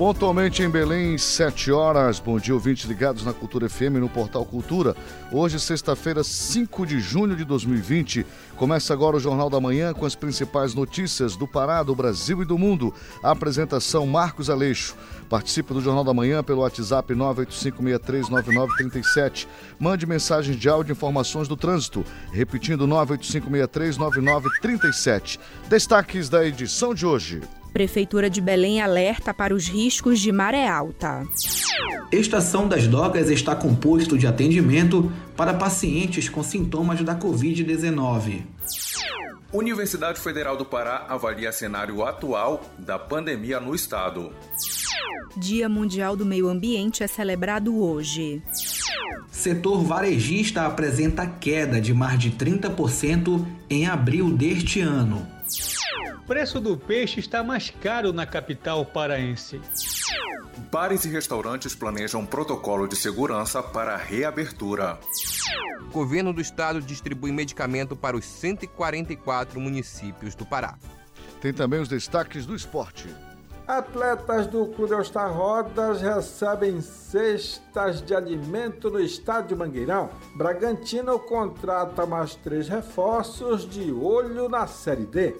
[0.00, 2.18] Pontualmente em Belém, 7 horas.
[2.18, 4.96] Bom dia, ouvintes ligados na Cultura FM no Portal Cultura.
[5.30, 8.24] Hoje, sexta-feira, 5 de junho de 2020.
[8.56, 12.46] Começa agora o Jornal da Manhã com as principais notícias do Pará, do Brasil e
[12.46, 12.94] do mundo.
[13.22, 14.96] A apresentação Marcos Aleixo.
[15.28, 19.46] Participe do Jornal da Manhã pelo WhatsApp 985639937.
[19.78, 22.06] Mande mensagens de áudio e informações do trânsito.
[22.32, 25.38] Repetindo 985639937.
[25.68, 27.42] Destaques da edição de hoje.
[27.72, 31.22] Prefeitura de Belém alerta para os riscos de maré alta.
[32.12, 38.42] Estação das Docas está composto de atendimento para pacientes com sintomas da Covid-19.
[39.52, 44.32] Universidade Federal do Pará avalia cenário atual da pandemia no estado.
[45.36, 48.42] Dia Mundial do Meio Ambiente é celebrado hoje.
[49.30, 55.26] Setor varejista apresenta queda de mais de 30% em abril deste ano.
[56.16, 59.60] O preço do peixe está mais caro na capital paraense.
[60.70, 64.98] Bares e restaurantes planejam protocolo de segurança para a reabertura.
[65.88, 70.78] O governo do estado distribui medicamento para os 144 municípios do Pará.
[71.40, 73.08] Tem também os destaques do esporte.
[73.78, 80.10] Atletas do Clube All-Star Rodas recebem cestas de alimento no estádio Mangueirão.
[80.34, 85.36] Bragantino contrata mais três reforços de olho na Série D.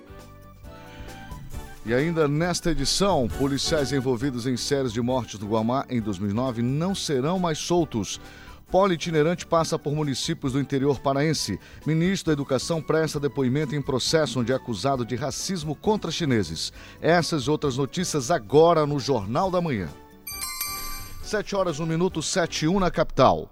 [1.84, 6.94] E ainda nesta edição, policiais envolvidos em séries de mortes no Guamá em 2009 não
[6.94, 8.20] serão mais soltos.
[8.70, 11.58] Polo itinerante passa por municípios do interior paraense.
[11.84, 16.72] Ministro da Educação presta depoimento em processo onde é acusado de racismo contra chineses.
[17.00, 19.88] Essas e outras notícias agora no Jornal da Manhã.
[21.22, 23.50] 7 horas, 1 minuto, 7 e 1 na capital.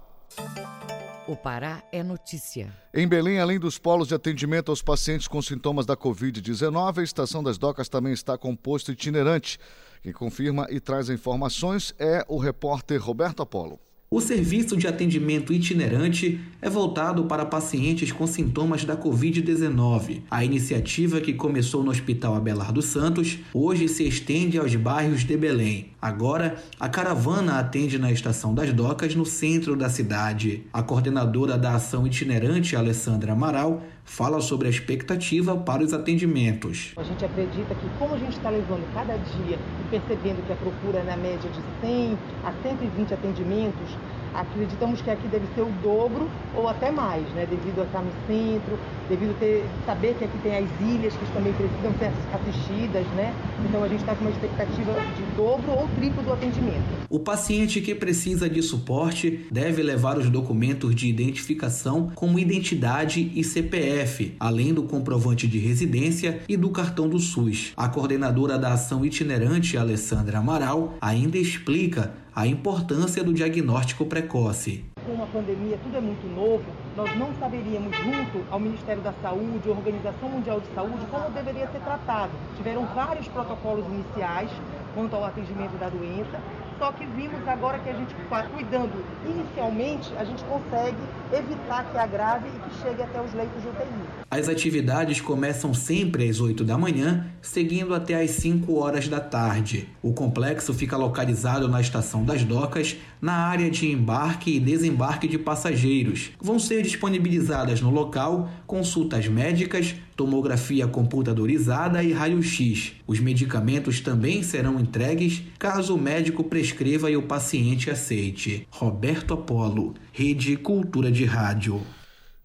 [1.27, 2.73] O Pará é notícia.
[2.93, 7.43] Em Belém, além dos polos de atendimento aos pacientes com sintomas da Covid-19, a Estação
[7.43, 9.59] das Docas também está com posto itinerante.
[10.01, 13.79] Quem confirma e traz informações é o repórter Roberto Apolo.
[14.11, 20.23] O serviço de atendimento itinerante é voltado para pacientes com sintomas da Covid-19.
[20.31, 25.91] A iniciativa, que começou no Hospital Abelardo Santos, hoje se estende aos bairros de Belém.
[26.01, 30.63] Agora, a caravana atende na Estação das Docas, no centro da cidade.
[30.73, 36.93] A coordenadora da ação itinerante, Alessandra Amaral, fala sobre a expectativa para os atendimentos.
[36.97, 40.55] A gente acredita que, como a gente está levando cada dia e percebendo que a
[40.55, 43.89] procura é na média de 100 a 120 atendimentos,
[44.39, 47.45] acreditamos que aqui deve ser o dobro ou até mais, né?
[47.49, 48.79] devido a estar no centro,
[49.09, 53.33] devido ter, saber que aqui tem as ilhas que também precisam ser assistidas, né?
[53.67, 56.83] Então a gente está com uma expectativa de dobro ou triplo do atendimento.
[57.09, 63.43] O paciente que precisa de suporte deve levar os documentos de identificação como identidade e
[63.43, 67.73] CPF, além do comprovante de residência e do cartão do SUS.
[67.75, 74.85] A coordenadora da ação itinerante, Alessandra Amaral, ainda explica a importância do diagnóstico precoce.
[75.05, 76.63] Com uma pandemia, tudo é muito novo,
[76.95, 81.81] nós não saberíamos, junto ao Ministério da Saúde, Organização Mundial de Saúde, como deveria ser
[81.81, 82.31] tratado.
[82.55, 84.49] Tiveram vários protocolos iniciais
[84.95, 86.39] quanto ao atendimento da doença,
[86.79, 88.15] só que vimos agora que a gente,
[88.55, 90.97] cuidando inicialmente, a gente consegue
[91.31, 94.19] evitar que agrave e que chegue até os leitos de UTI.
[94.31, 99.89] As atividades começam sempre às 8 da manhã, seguindo até às 5 horas da tarde.
[100.01, 105.37] O complexo fica localizado na Estação das Docas, na área de embarque e desembarque de
[105.37, 106.31] passageiros.
[106.39, 112.91] Vão ser disponibilizadas no local consultas médicas, tomografia computadorizada e raio-x.
[113.07, 118.67] Os medicamentos também serão entregues caso o médico prescreva e o paciente aceite.
[118.69, 121.81] Roberto Apolo, Rede Cultura de Rádio.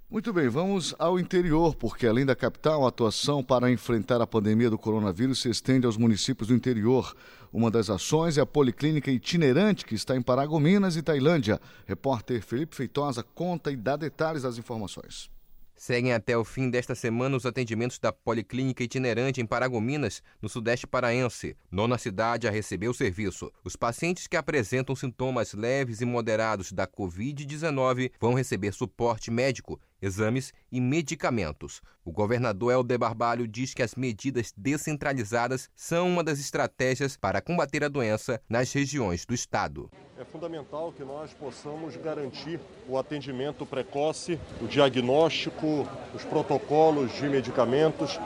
[0.08, 4.70] Muito bem, vamos ao interior, porque além da capital, a atuação para enfrentar a pandemia
[4.70, 7.12] do coronavírus se estende aos municípios do interior.
[7.52, 11.60] Uma das ações é a Policlínica Itinerante, que está em Paragominas e Tailândia.
[11.86, 15.33] Repórter Felipe Feitosa conta e dá detalhes das informações.
[15.76, 20.86] Seguem até o fim desta semana os atendimentos da Policlínica Itinerante em Paragominas, no Sudeste
[20.86, 23.52] Paraense, nona cidade a receber o serviço.
[23.64, 30.52] Os pacientes que apresentam sintomas leves e moderados da Covid-19 vão receber suporte médico exames
[30.70, 31.80] e medicamentos.
[32.04, 37.82] O governador Helder Barbalho diz que as medidas descentralizadas são uma das estratégias para combater
[37.82, 39.90] a doença nas regiões do estado.
[40.18, 48.20] É fundamental que nós possamos garantir o atendimento precoce, o diagnóstico, os protocolos de medicamentos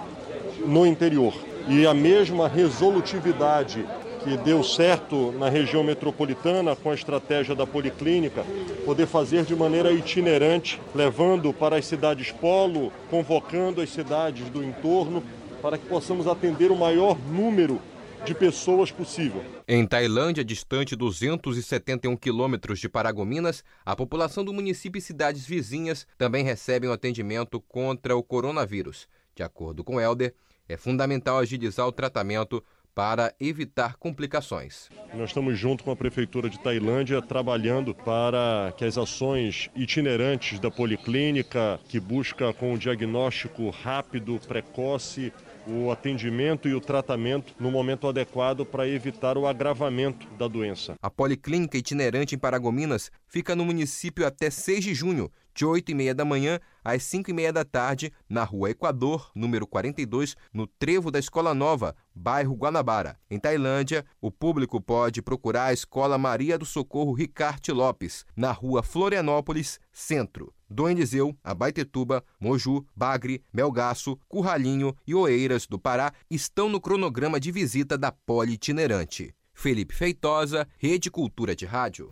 [0.67, 1.33] no interior.
[1.69, 3.87] E a mesma resolutividade
[4.23, 8.45] que deu certo na região metropolitana com a estratégia da policlínica,
[8.85, 15.23] poder fazer de maneira itinerante, levando para as cidades polo, convocando as cidades do entorno,
[15.63, 17.81] para que possamos atender o maior número
[18.25, 19.43] de pessoas possível.
[19.67, 26.45] Em Tailândia, distante 271 quilômetros de Paragominas, a população do município e cidades vizinhas também
[26.45, 29.09] recebem o atendimento contra o coronavírus.
[29.35, 30.35] De acordo com Helder,
[30.69, 32.63] é fundamental agilizar o tratamento
[32.99, 34.89] para evitar complicações.
[35.15, 40.69] Nós estamos junto com a Prefeitura de Tailândia trabalhando para que as ações itinerantes da
[40.69, 45.33] Policlínica, que busca com o diagnóstico rápido, precoce,
[45.65, 50.97] o atendimento e o tratamento no momento adequado para evitar o agravamento da doença.
[51.01, 55.95] A Policlínica Itinerante em Paragominas fica no município até 6 de junho, de 8 e
[55.95, 60.69] meia da manhã às 5 e meia da tarde, na Rua Equador, número 42, no
[60.69, 63.19] Trevo da Escola Nova, bairro Guanabara.
[63.29, 68.85] Em Tailândia, o público pode procurar a Escola Maria do Socorro Ricarte Lopes, na Rua
[68.85, 70.55] Florianópolis, Centro.
[70.71, 77.51] Dom Eliseu, Abaitetuba, Moju, Bagre, Melgaço, Curralinho e Oeiras do Pará estão no cronograma de
[77.51, 79.35] visita da Poli Itinerante.
[79.59, 82.09] Felipe Feitosa, Rede Cultura de Rádio.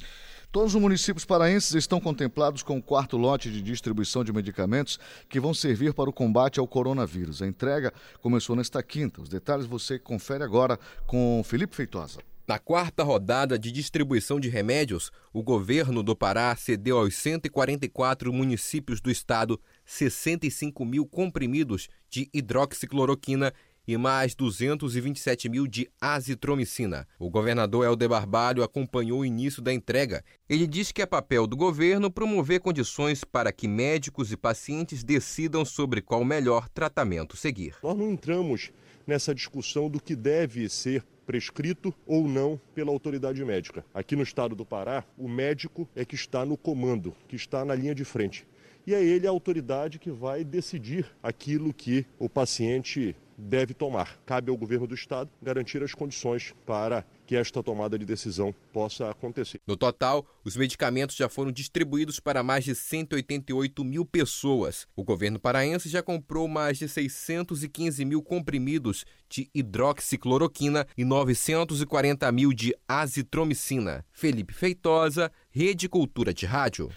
[0.51, 4.99] Todos os municípios paraenses estão contemplados com o quarto lote de distribuição de medicamentos
[5.29, 7.41] que vão servir para o combate ao coronavírus.
[7.41, 9.23] A entrega começou nesta quinta.
[9.23, 10.77] Os detalhes você confere agora
[11.07, 12.19] com Felipe Feitosa.
[12.49, 19.01] Na quarta rodada de distribuição de remédios, o governo do Pará cedeu aos 144 municípios
[19.01, 23.53] do estado 65 mil comprimidos de hidroxicloroquina
[23.87, 27.07] e mais 227 mil de azitromicina.
[27.19, 30.25] O governador Helder Barbalho acompanhou o início da entrega.
[30.49, 35.65] Ele disse que é papel do governo promover condições para que médicos e pacientes decidam
[35.65, 37.77] sobre qual melhor tratamento seguir.
[37.83, 38.73] Nós não entramos
[39.07, 43.85] nessa discussão do que deve ser prescrito ou não pela autoridade médica.
[43.93, 47.75] Aqui no estado do Pará, o médico é que está no comando, que está na
[47.75, 48.47] linha de frente.
[48.87, 54.19] E é ele a autoridade que vai decidir aquilo que o paciente deve tomar.
[54.25, 59.11] Cabe ao governo do estado garantir as condições para que esta tomada de decisão possa
[59.11, 59.61] acontecer.
[59.67, 64.87] No total, os medicamentos já foram distribuídos para mais de 188 mil pessoas.
[64.95, 72.53] O governo paraense já comprou mais de 615 mil comprimidos de hidroxicloroquina e 940 mil
[72.53, 74.05] de azitromicina.
[74.13, 76.91] Felipe Feitosa, Rede Cultura de Rádio.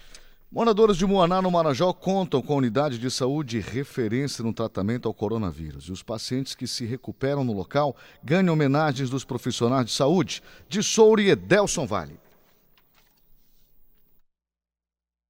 [0.52, 5.14] Moradores de Moaná, no Marajó, contam com a unidade de saúde referência no tratamento ao
[5.14, 5.84] coronavírus.
[5.84, 10.42] E os pacientes que se recuperam no local ganham homenagens dos profissionais de saúde.
[10.68, 12.18] De Souri e Delson Vale.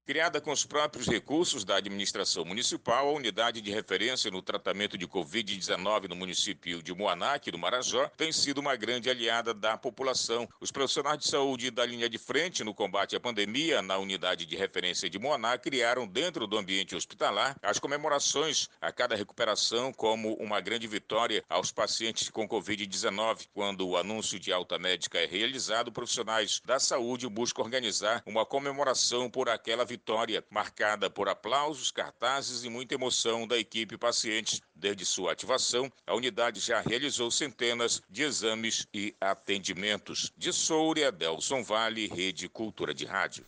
[0.07, 5.07] Criada com os próprios recursos da administração municipal, a unidade de referência no tratamento de
[5.07, 10.49] Covid-19 no município de Moaná, aqui do Marajó, tem sido uma grande aliada da população.
[10.61, 14.57] Os profissionais de saúde da linha de frente no combate à pandemia na unidade de
[14.57, 20.61] referência de Moaná criaram dentro do ambiente hospitalar as comemorações a cada recuperação como uma
[20.61, 23.47] grande vitória aos pacientes com Covid-19.
[23.53, 29.31] Quando o anúncio de alta médica é realizado, profissionais da saúde buscam organizar uma comemoração
[29.31, 34.63] por aquela vitória vitória, marcada por aplausos, cartazes e muita emoção da equipe pacientes.
[34.75, 40.33] Desde sua ativação, a unidade já realizou centenas de exames e atendimentos.
[40.39, 43.45] De Soura, Delson Vale, Rede Cultura de Rádio.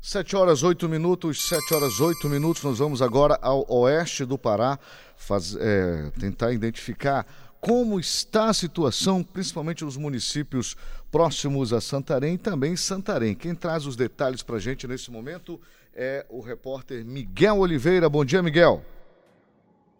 [0.00, 2.62] 7 horas 8 minutos, 7 horas 8 minutos.
[2.62, 4.78] Nós vamos agora ao oeste do Pará
[5.16, 7.26] faz, é, tentar identificar
[7.60, 10.76] como está a situação, principalmente nos municípios
[11.14, 13.36] próximos a Santarém também Santarém.
[13.36, 15.60] Quem traz os detalhes para a gente nesse momento
[15.94, 18.08] é o repórter Miguel Oliveira.
[18.08, 18.84] Bom dia, Miguel.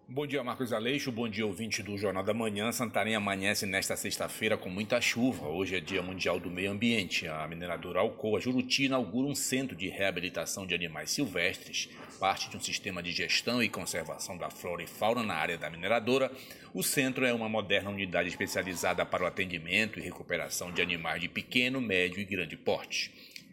[0.07, 1.11] Bom dia, Marcos Aleixo.
[1.11, 2.71] Bom dia, ouvinte do Jornal da Manhã.
[2.71, 5.49] Santarém amanhece nesta sexta-feira com muita chuva.
[5.49, 7.27] Hoje é Dia Mundial do Meio Ambiente.
[7.27, 11.89] A mineradora Alcoa Juruti inaugura um centro de reabilitação de animais silvestres,
[12.21, 15.71] parte de um sistema de gestão e conservação da flora e fauna na área da
[15.71, 16.31] mineradora.
[16.75, 21.31] O centro é uma moderna unidade especializada para o atendimento e recuperação de animais de
[21.31, 23.11] pequeno, médio e grande porte.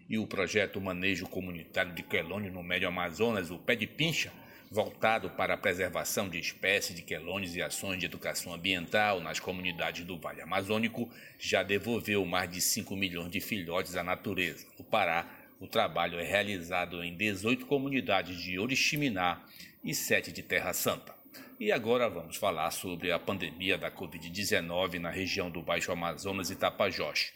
[0.10, 4.34] E o projeto Manejo Comunitário de Quelônio no Médio Amazonas, o Pé de Pincha,
[4.72, 10.06] voltado para a preservação de espécies de quelônios e ações de educação ambiental nas comunidades
[10.06, 14.66] do Vale Amazônico, já devolveu mais de 5 milhões de filhotes à natureza.
[14.80, 15.28] No Pará,
[15.60, 19.44] o trabalho é realizado em 18 comunidades de Oriximiná
[19.84, 21.14] e 7 de Terra Santa.
[21.60, 26.56] E agora vamos falar sobre a pandemia da Covid-19 na região do Baixo Amazonas e
[26.56, 27.34] Tapajós.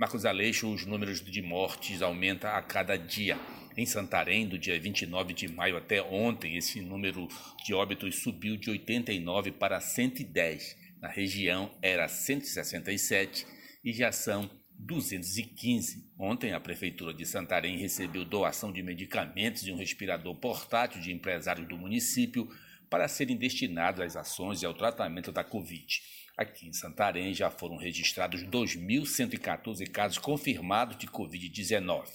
[0.00, 3.36] Marcos Aleixo, os números de mortes aumentam a cada dia.
[3.76, 7.26] Em Santarém, do dia 29 de maio até ontem, esse número
[7.64, 10.76] de óbitos subiu de 89 para 110.
[11.00, 13.44] Na região era 167
[13.84, 16.12] e já são 215.
[16.16, 21.66] Ontem, a Prefeitura de Santarém recebeu doação de medicamentos e um respirador portátil de empresários
[21.66, 22.48] do município
[22.88, 26.00] para serem destinados às ações e ao tratamento da Covid.
[26.38, 32.06] Aqui em Santarém já foram registrados 2.114 casos confirmados de Covid-19.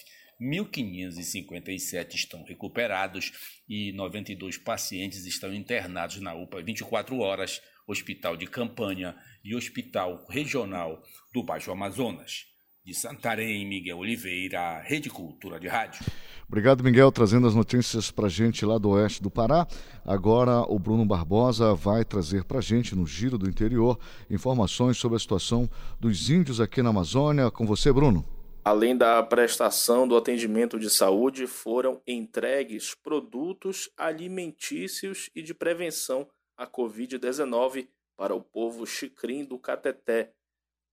[0.42, 3.34] 1.557 estão recuperados
[3.68, 9.14] e 92 pacientes estão internados na UPA 24 horas, Hospital de Campanha
[9.44, 11.04] e Hospital Regional
[11.34, 12.53] do Baixo Amazonas.
[12.84, 16.04] De Santarém, Miguel Oliveira, Rede Cultura de Rádio.
[16.46, 19.66] Obrigado, Miguel, trazendo as notícias para gente lá do oeste do Pará.
[20.06, 23.98] Agora o Bruno Barbosa vai trazer para gente, no Giro do Interior,
[24.30, 27.50] informações sobre a situação dos índios aqui na Amazônia.
[27.50, 28.26] Com você, Bruno.
[28.66, 36.68] Além da prestação do atendimento de saúde, foram entregues produtos alimentícios e de prevenção à
[36.68, 37.88] Covid-19
[38.18, 40.34] para o povo xicrim do Cateté.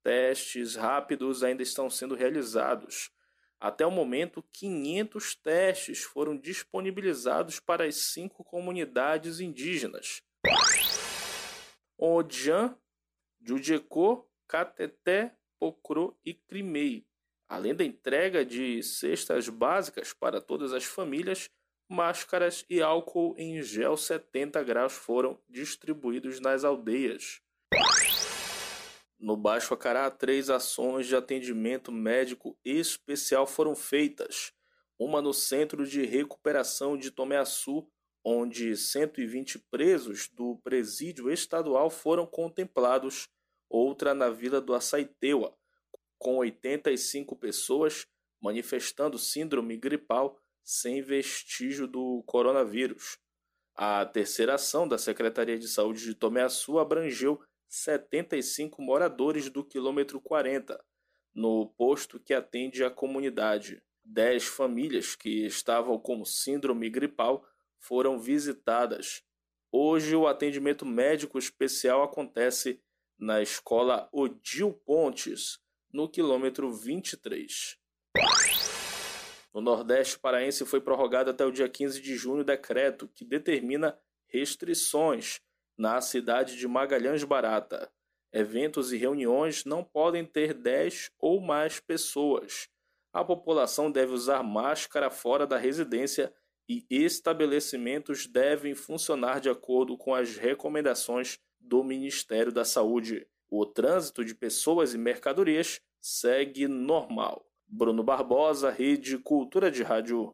[0.03, 3.11] Testes rápidos ainda estão sendo realizados.
[3.59, 10.23] Até o momento, 500 testes foram disponibilizados para as cinco comunidades indígenas:
[11.99, 12.77] Odjan,
[13.41, 17.07] Jujecô, Cateté, Pocro e Crimei
[17.51, 21.51] Além da entrega de cestas básicas para todas as famílias,
[21.89, 27.43] máscaras e álcool em gel 70 graus foram distribuídos nas aldeias.
[29.21, 34.51] No Baixo Acará, três ações de atendimento médico especial foram feitas.
[34.99, 37.87] Uma no Centro de Recuperação de Tomeaçu,
[38.25, 43.29] onde 120 presos do presídio estadual foram contemplados.
[43.69, 45.55] Outra na Vila do Açaiteua,
[46.19, 48.07] com 85 pessoas
[48.41, 53.19] manifestando síndrome gripal sem vestígio do coronavírus.
[53.75, 57.39] A terceira ação da Secretaria de Saúde de Tomeaçu abrangeu
[57.71, 60.83] 75 moradores do quilômetro 40,
[61.33, 63.81] no posto que atende a comunidade.
[64.05, 67.47] Dez famílias que estavam com síndrome gripal
[67.79, 69.23] foram visitadas.
[69.71, 72.83] Hoje, o atendimento médico especial acontece
[73.17, 75.61] na escola Odil Pontes,
[75.93, 77.79] no quilômetro 23.
[79.55, 83.97] No Nordeste paraense foi prorrogado até o dia 15 de junho o decreto que determina
[84.27, 85.41] restrições
[85.81, 87.91] na cidade de Magalhães Barata.
[88.31, 92.69] Eventos e reuniões não podem ter 10 ou mais pessoas.
[93.11, 96.35] A população deve usar máscara fora da residência
[96.69, 103.27] e estabelecimentos devem funcionar de acordo com as recomendações do Ministério da Saúde.
[103.49, 107.47] O trânsito de pessoas e mercadorias segue normal.
[107.67, 110.31] Bruno Barbosa, Rede Cultura de Rádio.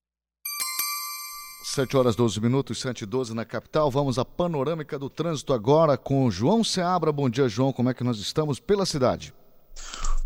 [1.68, 3.90] 7 horas 12 minutos, 7 e 12 na capital.
[3.90, 7.10] Vamos à panorâmica do trânsito agora com João Seabra.
[7.10, 7.72] Bom dia, João.
[7.72, 9.34] Como é que nós estamos pela cidade?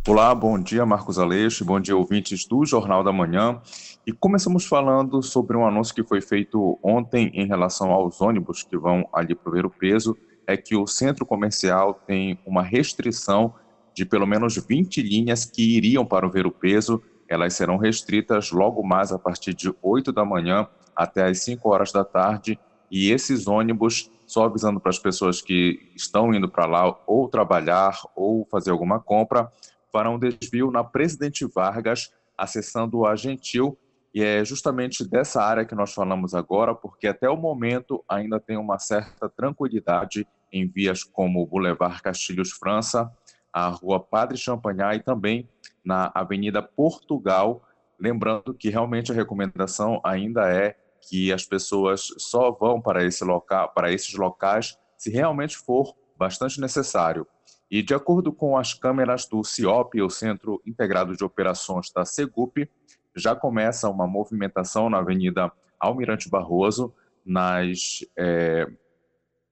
[0.06, 1.64] Olá, bom dia, Marcos Aleixo.
[1.64, 3.58] Bom dia, ouvintes do Jornal da Manhã.
[4.06, 8.76] E começamos falando sobre um anúncio que foi feito ontem em relação aos ônibus que
[8.76, 10.14] vão ali para ver o peso
[10.46, 13.54] é que o centro comercial tem uma restrição
[13.94, 17.02] de pelo menos 20 linhas que iriam para o Ver o Peso.
[17.26, 20.68] Elas serão restritas logo mais a partir de 8 da manhã
[21.00, 22.60] até as 5 horas da tarde.
[22.90, 27.98] E esses ônibus, só avisando para as pessoas que estão indo para lá ou trabalhar
[28.14, 29.50] ou fazer alguma compra,
[29.90, 33.78] farão desvio na Presidente Vargas, acessando a Gentil.
[34.12, 38.58] E é justamente dessa área que nós falamos agora, porque até o momento ainda tem
[38.58, 43.10] uma certa tranquilidade em vias como o Boulevard Castilhos França,
[43.50, 45.48] a Rua Padre Champagnat e também
[45.82, 47.62] na Avenida Portugal.
[47.98, 50.76] Lembrando que realmente a recomendação ainda é
[51.08, 56.60] que as pessoas só vão para, esse local, para esses locais se realmente for bastante
[56.60, 57.26] necessário.
[57.70, 62.68] E de acordo com as câmeras do CIOP, o Centro Integrado de Operações da Segup,
[63.14, 66.92] já começa uma movimentação na Avenida Almirante Barroso,
[67.24, 68.66] nas, é,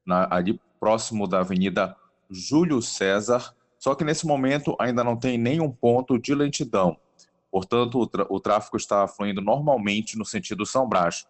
[0.05, 1.97] na, ali próximo da Avenida
[2.31, 6.97] Júlio César, só que nesse momento ainda não tem nenhum ponto de lentidão.
[7.51, 11.27] Portanto, o, o tráfego está fluindo normalmente no sentido São Brás.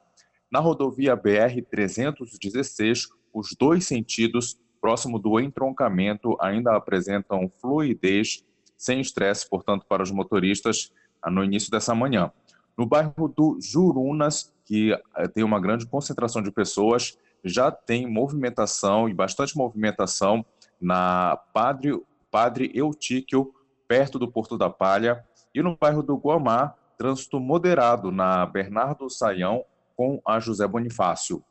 [0.50, 8.44] Na rodovia BR-316, os dois sentidos, próximo do entroncamento, ainda apresentam fluidez
[8.76, 10.90] sem estresse, portanto, para os motoristas
[11.26, 12.32] no início dessa manhã.
[12.76, 19.08] No bairro do Jurunas, que eh, tem uma grande concentração de pessoas, já tem movimentação
[19.08, 20.46] e bastante movimentação
[20.80, 22.00] na Padre,
[22.30, 23.52] Padre Eutíquio,
[23.86, 25.24] perto do Porto da Palha,
[25.54, 29.64] e no bairro do Guamá, trânsito moderado na Bernardo Saião
[29.98, 31.42] com a José Bonifácio.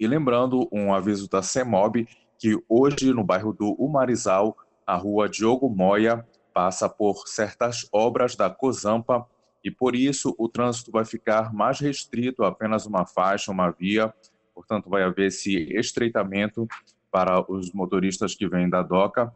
[0.00, 5.68] E lembrando um aviso da CEMOB que hoje no bairro do Umarizal, a rua Diogo
[5.68, 9.28] Moia passa por certas obras da Cozampa
[9.62, 14.10] e por isso o trânsito vai ficar mais restrito apenas uma faixa, uma via,
[14.54, 16.66] portanto vai haver esse estreitamento
[17.10, 19.30] para os motoristas que vêm da DOCA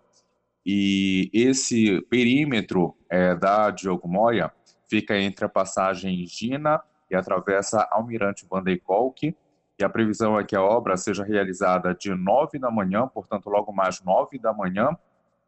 [0.64, 4.50] e esse perímetro é, da Diogo Moia
[4.88, 6.80] fica entre a passagem Gina
[7.10, 9.36] e atravessa Almirante Van de Kolk,
[9.78, 13.72] e a previsão é que a obra seja realizada de 9 da manhã, portanto, logo
[13.72, 14.96] mais 9 da manhã,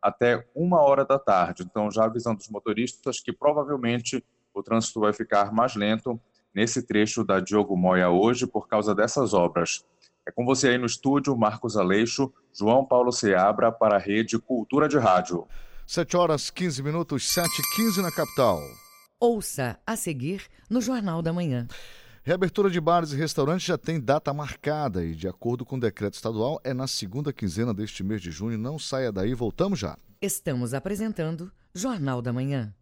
[0.02, 1.62] até uma hora da tarde.
[1.62, 6.20] Então, já avisando os motoristas que provavelmente o trânsito vai ficar mais lento
[6.54, 9.84] nesse trecho da Diogo Moia hoje por causa dessas obras.
[10.26, 14.88] É com você aí no estúdio, Marcos Aleixo, João Paulo Seabra, para a Rede Cultura
[14.88, 15.46] de Rádio.
[15.86, 18.58] 7 horas 15 minutos, 7 e 15 na capital.
[19.18, 21.66] Ouça a seguir no Jornal da Manhã.
[22.22, 26.14] Reabertura de bares e restaurantes já tem data marcada e, de acordo com o decreto
[26.14, 28.58] estadual, é na segunda quinzena deste mês de junho.
[28.58, 29.96] Não saia daí, voltamos já.
[30.20, 32.74] Estamos apresentando Jornal da Manhã.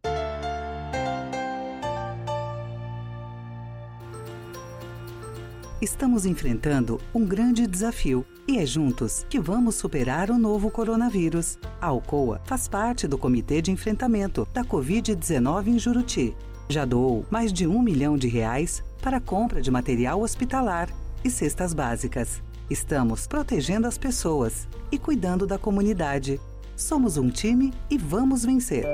[5.84, 11.58] Estamos enfrentando um grande desafio e é juntos que vamos superar o novo coronavírus.
[11.78, 16.34] A Alcoa faz parte do Comitê de Enfrentamento da Covid-19 em Juruti.
[16.70, 20.88] Já doou mais de um milhão de reais para a compra de material hospitalar
[21.22, 22.42] e cestas básicas.
[22.70, 26.40] Estamos protegendo as pessoas e cuidando da comunidade.
[26.74, 28.86] Somos um time e vamos vencer.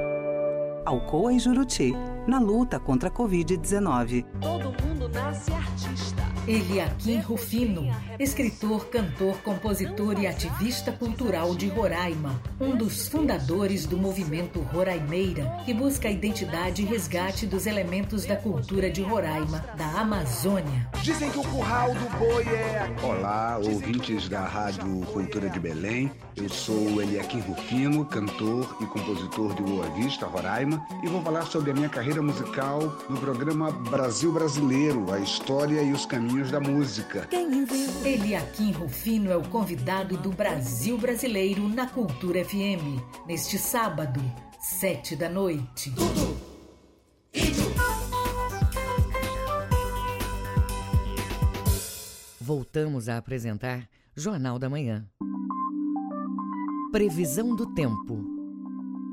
[0.84, 1.92] Alcoa e Juruti,
[2.26, 4.24] na luta contra a Covid-19.
[4.40, 6.09] Todo mundo nasce artista.
[6.50, 14.58] Eliakim Rufino, escritor, cantor, compositor e ativista cultural de Roraima, um dos fundadores do movimento
[14.60, 20.88] Roraimeira, que busca a identidade e resgate dos elementos da cultura de Roraima, da Amazônia.
[21.04, 22.96] Dizem que o curral do boi é.
[23.00, 26.10] Olá, ouvintes da Rádio Cultura de Belém.
[26.34, 31.70] Eu sou Eliakim Rufino, cantor e compositor de Boa Vista, Roraima, e vou falar sobre
[31.70, 36.60] a minha carreira musical no programa Brasil Brasileiro, a história e os caminhos caminhos da
[36.60, 37.28] música.
[38.04, 44.20] Eliakim Rufino é o convidado do Brasil Brasileiro na Cultura FM, neste sábado,
[44.58, 45.92] sete da noite.
[52.40, 55.06] Voltamos a apresentar Jornal da Manhã.
[56.90, 58.39] Previsão do tempo.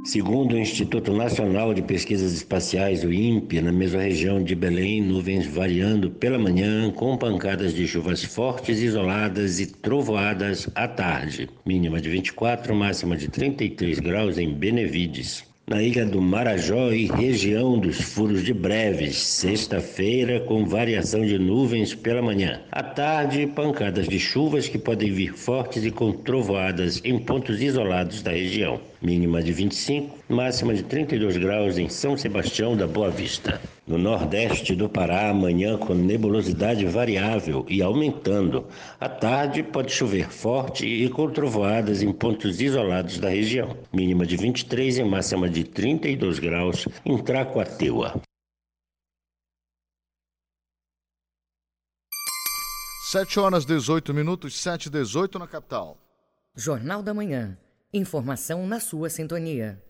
[0.08, 5.46] Segundo o Instituto Nacional de Pesquisas Espaciais, o INPE, na mesma região de Belém, nuvens
[5.46, 11.50] variando pela manhã, com pancadas de chuvas fortes, isoladas e trovoadas à tarde.
[11.66, 17.78] Mínima de 24, máxima de 33 graus em Benevides na ilha do Marajó e região
[17.78, 22.62] dos furos de breves, sexta-feira com variação de nuvens pela manhã.
[22.72, 28.22] À tarde, pancadas de chuvas que podem vir fortes e com trovoadas em pontos isolados
[28.22, 28.80] da região.
[29.02, 33.62] Mínima de 25, máxima de 32 graus em São Sebastião da Boa Vista.
[33.86, 38.66] No nordeste do Pará, amanhã com nebulosidade variável e aumentando.
[39.00, 43.78] À tarde pode chover forte e com trovoadas em pontos isolados da região.
[43.94, 48.20] Mínima de 23 e máxima de 32 graus em Tracoateua.
[53.10, 55.98] Sete horas 18 minutos, sete e 18 na capital.
[56.56, 57.58] Jornal da Manhã.
[57.98, 59.82] Informação na sua sintonia.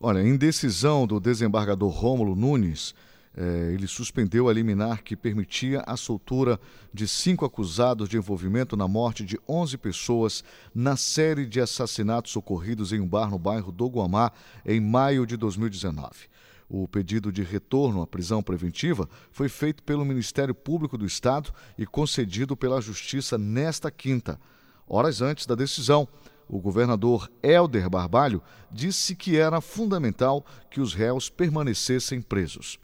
[0.00, 2.94] Olha, em decisão do desembargador Rômulo Nunes,
[3.36, 6.58] é, ele suspendeu a liminar que permitia a soltura
[6.92, 10.42] de cinco acusados de envolvimento na morte de 11 pessoas
[10.74, 14.32] na série de assassinatos ocorridos em um bar no bairro do Guamá
[14.64, 16.28] em maio de 2019.
[16.66, 21.84] O pedido de retorno à prisão preventiva foi feito pelo Ministério Público do Estado e
[21.84, 24.40] concedido pela Justiça nesta quinta,
[24.86, 26.08] horas antes da decisão
[26.48, 32.78] o governador Helder Barbalho disse que era fundamental que os réus permanecessem presos.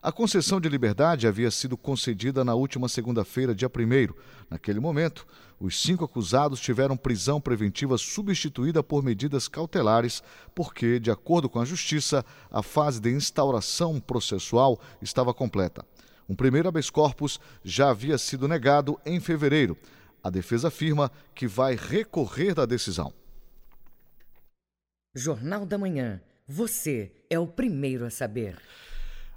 [0.00, 4.12] A concessão de liberdade havia sido concedida na última segunda-feira, dia 1.
[4.50, 5.24] Naquele momento,
[5.60, 10.20] os cinco acusados tiveram prisão preventiva substituída por medidas cautelares,
[10.56, 15.86] porque, de acordo com a Justiça, a fase de instauração processual estava completa.
[16.28, 19.76] Um primeiro habeas corpus já havia sido negado em fevereiro.
[20.22, 23.12] A defesa afirma que vai recorrer da decisão.
[25.14, 26.20] Jornal da Manhã.
[26.46, 28.56] Você é o primeiro a saber.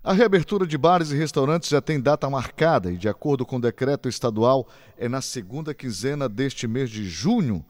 [0.03, 3.61] A reabertura de bares e restaurantes já tem data marcada e, de acordo com o
[3.61, 4.67] decreto estadual,
[4.97, 7.65] é na segunda quinzena deste mês de junho.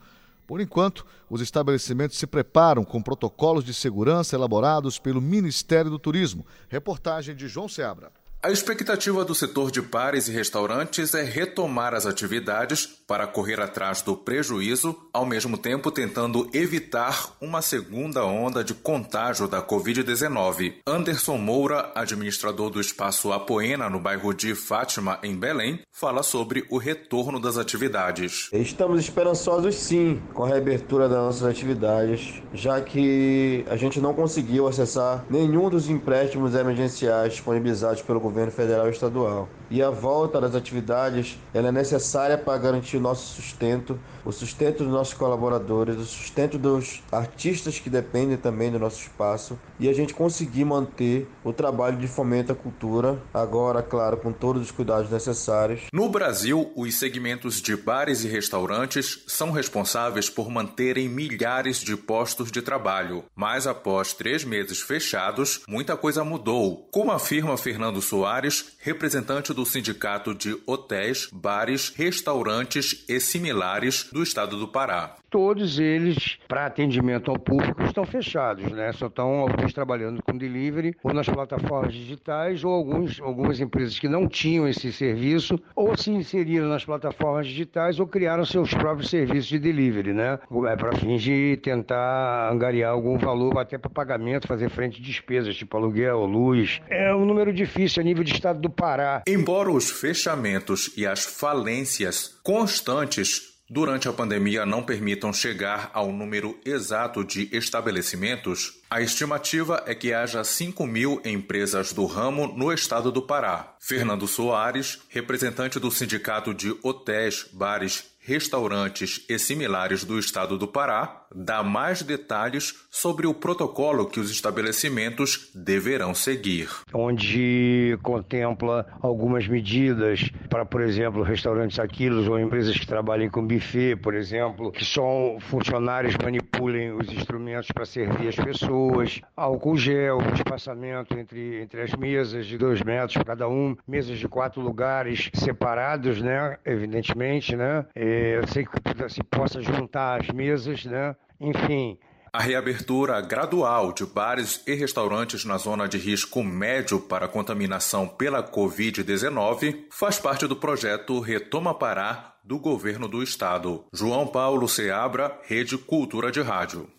[0.45, 6.45] Por enquanto, os estabelecimentos se preparam com protocolos de segurança elaborados pelo Ministério do Turismo.
[6.67, 8.11] Reportagem de João Seabra.
[8.41, 14.03] A expectativa do setor de bares e restaurantes é retomar as atividades para correr atrás
[14.03, 20.75] do prejuízo, ao mesmo tempo tentando evitar uma segunda onda de contágio da Covid-19.
[20.85, 26.77] Anderson Moura, administrador do espaço Apoena, no bairro de Fátima, em Belém, fala sobre o
[26.77, 28.49] retorno das atividades.
[28.53, 34.67] Estamos esperançosos sim com a reabertura das nossas atividades, já que a gente não conseguiu
[34.67, 39.47] acessar nenhum dos empréstimos emergenciais disponibilizados pelo governo governo federal e estadual.
[39.71, 44.83] E a volta das atividades ela é necessária para garantir o nosso sustento, o sustento
[44.83, 49.93] dos nossos colaboradores, o sustento dos artistas que dependem também do nosso espaço e a
[49.93, 55.09] gente conseguir manter o trabalho de fomento à cultura, agora, claro, com todos os cuidados
[55.09, 55.81] necessários.
[55.93, 62.51] No Brasil, os segmentos de bares e restaurantes são responsáveis por manterem milhares de postos
[62.51, 63.23] de trabalho.
[63.35, 70.33] Mas após três meses fechados, muita coisa mudou, como afirma Fernando Soares representante do Sindicato
[70.33, 77.37] de Hotéis, Bares, Restaurantes e Similares do Estado do Pará todos eles, para atendimento ao
[77.37, 78.93] público, estão fechados, né?
[78.93, 84.07] Só estão alguns trabalhando com delivery ou nas plataformas digitais ou alguns, algumas empresas que
[84.07, 89.47] não tinham esse serviço ou se inseriram nas plataformas digitais ou criaram seus próprios serviços
[89.47, 90.39] de delivery, né?
[90.69, 95.57] É para fins de tentar angariar algum valor até para pagamento, fazer frente a despesas,
[95.57, 96.79] tipo aluguel, luz.
[96.89, 99.23] É um número difícil a nível de estado do Pará.
[99.27, 106.59] Embora os fechamentos e as falências constantes durante a pandemia não permitam chegar ao número
[106.65, 113.11] exato de estabelecimentos, a estimativa é que haja 5 mil empresas do ramo no estado
[113.11, 113.75] do Pará.
[113.79, 121.24] Fernando Soares, representante do Sindicato de Hotéis, Bares restaurantes e similares do estado do Pará,
[121.33, 126.69] dá mais detalhes sobre o protocolo que os estabelecimentos deverão seguir.
[126.93, 133.95] Onde contempla algumas medidas para, por exemplo, restaurantes aquilos ou empresas que trabalhem com buffet,
[133.95, 141.17] por exemplo, que só funcionários manipulem os instrumentos para servir as pessoas, álcool gel, espaçamento
[141.17, 146.57] entre, entre as mesas de dois metros cada um, mesas de quatro lugares separados, né?
[146.65, 147.85] Evidentemente, né?
[147.95, 151.14] E eu sei que se possa juntar as mesas, né?
[151.39, 151.97] Enfim,
[152.35, 158.43] a reabertura gradual de bares e restaurantes na zona de risco médio para contaminação pela
[158.43, 163.85] Covid-19 faz parte do projeto Retoma Pará do governo do estado.
[163.93, 166.89] João Paulo Seabra, Rede Cultura de Rádio.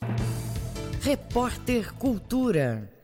[1.02, 2.95] Repórter Cultura.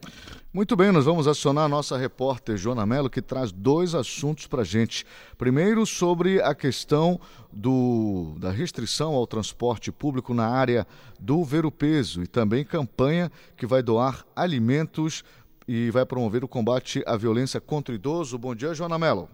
[0.55, 4.61] Muito bem, nós vamos acionar a nossa repórter Joana Mello, que traz dois assuntos para
[4.61, 5.07] a gente.
[5.39, 7.19] Primeiro, sobre a questão
[7.51, 10.87] do, da restrição ao transporte público na área
[11.19, 15.25] do Ver o Peso e também campanha que vai doar alimentos
[15.67, 18.37] e vai promover o combate à violência contra o idoso.
[18.37, 19.31] Bom dia, Joana Mello.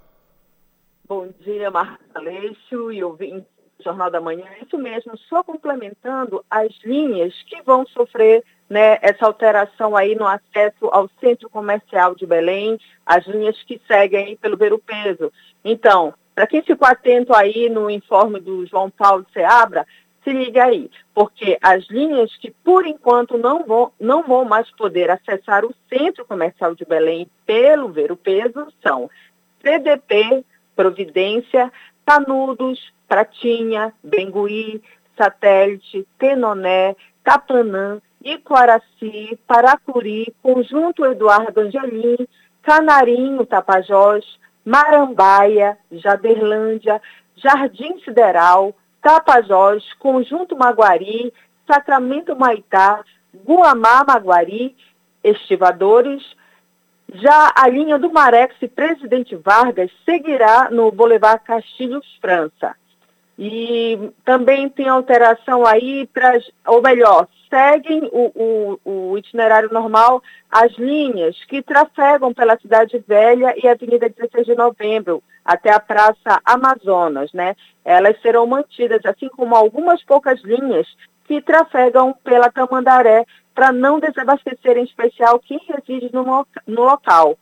[1.08, 4.44] Bom dia, Marcos Aleixo e ouvintes Jornal da Manhã.
[4.64, 10.86] Isso mesmo, só complementando as linhas que vão sofrer né, essa alteração aí no acesso
[10.90, 15.32] ao centro comercial de Belém, as linhas que seguem pelo Ver Peso.
[15.64, 19.86] Então, para quem ficou atento aí no informe do João Paulo Seabra,
[20.22, 25.10] se liga aí, porque as linhas que por enquanto não vão, não vão mais poder
[25.10, 29.08] acessar o centro comercial de Belém pelo Ver Peso são
[29.62, 30.44] CDP,
[30.76, 31.72] Providência,
[32.08, 34.82] Tanudos, Pratinha, Bengui,
[35.14, 42.26] Satélite, Tenoné, Tapanã, Iquaraci, Paracuri, Conjunto Eduardo Angelim,
[42.62, 44.24] Canarinho Tapajós,
[44.64, 47.02] Marambaia, Jaderlândia,
[47.36, 51.30] Jardim Sideral, Tapajós, Conjunto Maguari,
[51.66, 53.04] Sacramento Maitá,
[53.44, 54.74] Guamá Maguari,
[55.22, 56.22] Estivadores.
[57.14, 62.74] Já a linha do Marex e Presidente Vargas seguirá no Boulevard Castilhos França.
[63.38, 66.08] E também tem alteração aí
[66.66, 73.54] ou melhor, seguem o, o, o, itinerário normal as linhas que trafegam pela Cidade Velha
[73.56, 77.54] e Avenida 16 de Novembro até a Praça Amazonas, né?
[77.84, 80.86] Elas serão mantidas, assim como algumas poucas linhas
[81.24, 83.24] que trafegam pela Tamandaré
[83.58, 87.36] para não desabastecer em especial quem reside no, no local.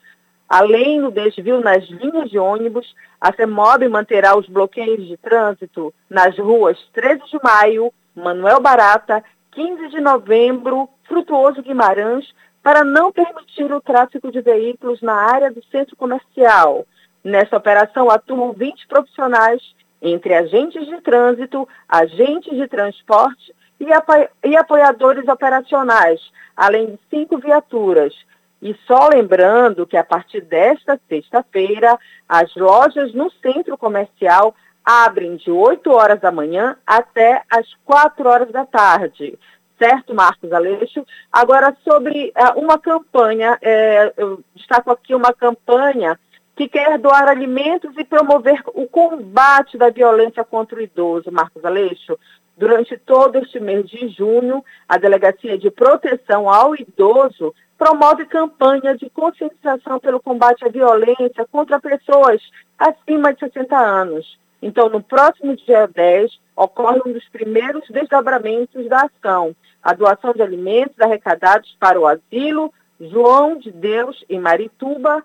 [0.49, 6.39] Além do desvio nas linhas de ônibus, a CEMOB manterá os bloqueios de trânsito nas
[6.39, 12.25] ruas 13 de Maio, Manuel Barata 15 de novembro, Frutuoso Guimarães,
[12.63, 16.87] para não permitir o tráfego de veículos na área do centro comercial.
[17.23, 19.61] Nessa operação atuam 20 profissionais,
[20.01, 24.13] entre agentes de trânsito, agentes de transporte e, apo
[24.45, 26.21] e apoiadores operacionais,
[26.57, 28.15] além de cinco viaturas.
[28.61, 35.51] E só lembrando que a partir desta sexta-feira, as lojas no centro comercial abrem de
[35.51, 39.37] 8 horas da manhã até as 4 horas da tarde.
[39.79, 41.05] Certo, Marcos Aleixo?
[41.31, 46.19] Agora, sobre uh, uma campanha, é, eu destaco aqui uma campanha
[46.55, 52.19] que quer doar alimentos e promover o combate da violência contra o idoso, Marcos Aleixo.
[52.57, 59.11] Durante todo este mês de junho, a Delegacia de Proteção ao Idoso promove campanha de
[59.11, 62.41] conscientização pelo combate à violência contra pessoas
[62.79, 64.39] acima de 60 anos.
[64.63, 70.41] Então, no próximo dia 10, ocorre um dos primeiros desdobramentos da ação, a doação de
[70.41, 75.23] alimentos arrecadados para o asilo João de Deus, em Marituba,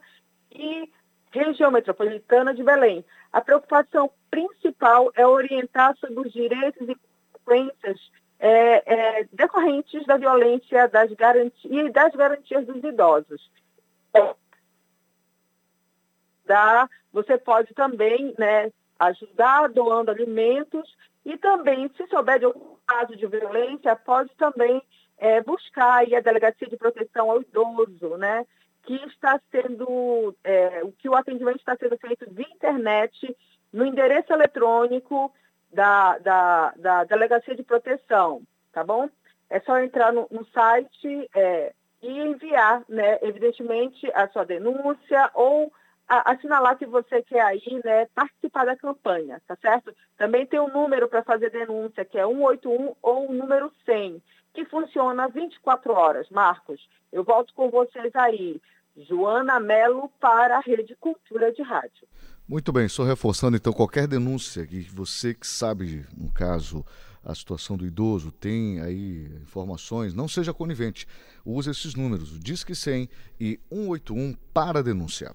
[0.51, 0.89] e
[1.31, 3.05] região metropolitana de Belém.
[3.31, 6.97] A preocupação principal é orientar sobre os direitos e
[7.51, 7.99] consequências
[8.39, 13.51] é, é, decorrentes da violência das garantias, e das garantias dos idosos.
[16.45, 23.15] Da, você pode também né, ajudar doando alimentos e também, se souber de algum caso
[23.15, 24.81] de violência, pode também
[25.17, 28.45] é, buscar a Delegacia de Proteção ao Idoso, né?
[28.83, 33.37] que está sendo, é, que o atendimento está sendo feito via internet,
[33.71, 35.31] no endereço eletrônico
[35.71, 39.09] da, da, da Delegacia de Proteção, tá bom?
[39.49, 45.71] É só entrar no, no site é, e enviar, né, evidentemente, a sua denúncia ou
[46.07, 49.93] a, assinalar que você quer aí, né, participar da campanha, tá certo?
[50.17, 54.21] Também tem um número para fazer denúncia, que é 181 ou o número 100,
[54.53, 56.29] que funciona 24 horas.
[56.29, 58.61] Marcos, eu volto com vocês aí.
[58.97, 62.05] Joana Melo para a Rede Cultura de Rádio.
[62.51, 66.85] Muito bem, só reforçando então qualquer denúncia que você que sabe, no caso,
[67.23, 71.07] a situação do idoso, tem aí informações, não seja conivente.
[71.45, 73.07] Use esses números, Disque 100
[73.39, 75.33] e 181 para denunciar.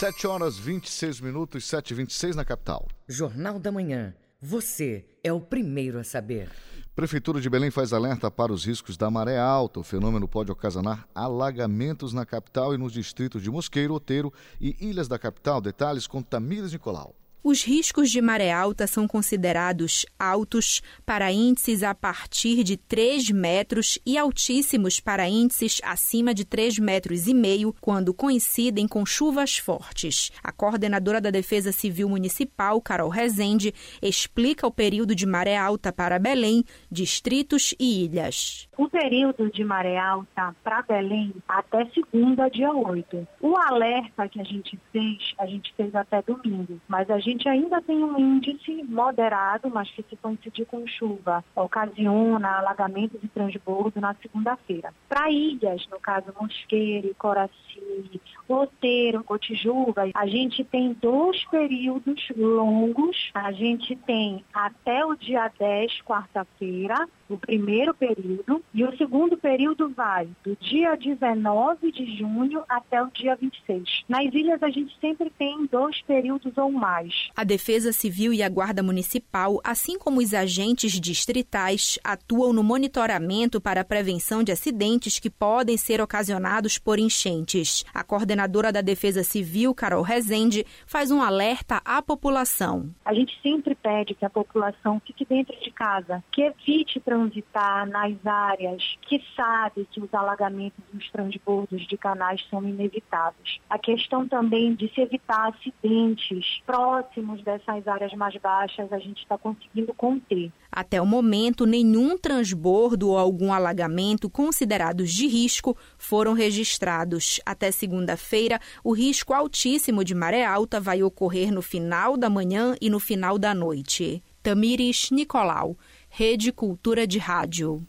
[0.00, 2.86] 7 horas 26 minutos, 7 e 26 na capital.
[3.08, 4.14] Jornal da Manhã.
[4.42, 6.50] Você é o primeiro a saber.
[6.94, 9.80] Prefeitura de Belém faz alerta para os riscos da maré alta.
[9.80, 15.08] O fenômeno pode ocasionar alagamentos na capital e nos distritos de Mosqueiro, Oteiro e Ilhas
[15.08, 15.60] da Capital.
[15.60, 17.12] Detalhes com Tamires Nicolau.
[17.46, 23.98] Os riscos de maré alta são considerados altos para índices a partir de 3 metros
[24.06, 30.32] e altíssimos para índices acima de 3 metros e meio quando coincidem com chuvas fortes.
[30.42, 36.18] A coordenadora da Defesa Civil Municipal, Carol Rezende, explica o período de maré alta para
[36.18, 38.66] Belém, distritos e ilhas.
[38.78, 43.28] O período de maré alta para Belém até segunda, dia 8.
[43.42, 47.48] O alerta que a gente fez, a gente fez até domingo, mas a gente gente
[47.48, 54.00] ainda tem um índice moderado, mas que se coincidir com chuva, ocasiona alagamentos e transbordo
[54.00, 54.94] na segunda-feira.
[55.08, 63.30] Para ilhas, no caso Mosqueiro, Coraci, Roteiro, Cotijuba, a gente tem dois períodos longos.
[63.34, 69.88] A gente tem até o dia 10, quarta-feira, o primeiro período, e o segundo período
[69.90, 74.04] vai do dia 19 de junho até o dia 26.
[74.08, 77.28] Nas ilhas, a gente sempre tem dois períodos ou mais.
[77.36, 83.60] A Defesa Civil e a Guarda Municipal, assim como os agentes distritais, atuam no monitoramento
[83.60, 87.84] para a prevenção de acidentes que podem ser ocasionados por enchentes.
[87.94, 92.90] A coordenadora da Defesa Civil, Carol Rezende, faz um alerta à população.
[93.04, 98.14] A gente sempre pede que a população fique dentro de casa, que evite transitar nas
[98.26, 103.60] áreas que sabe que os alagamentos e os transbordos de canais são inevitáveis.
[103.70, 109.38] A questão também de se evitar acidentes próximos dessas áreas mais baixas, a gente está
[109.38, 110.50] conseguindo conter.
[110.72, 117.40] Até o momento, nenhum transbordo ou algum alagamento considerados de risco foram registrados.
[117.46, 122.90] Até segunda-feira, o risco altíssimo de maré alta vai ocorrer no final da manhã e
[122.90, 124.20] no final da noite.
[124.44, 125.74] Tamires Nicolau,
[126.16, 127.84] Rede Cultura de Rádio.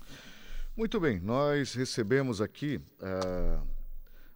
[0.76, 3.62] Muito bem, nós recebemos aqui uh,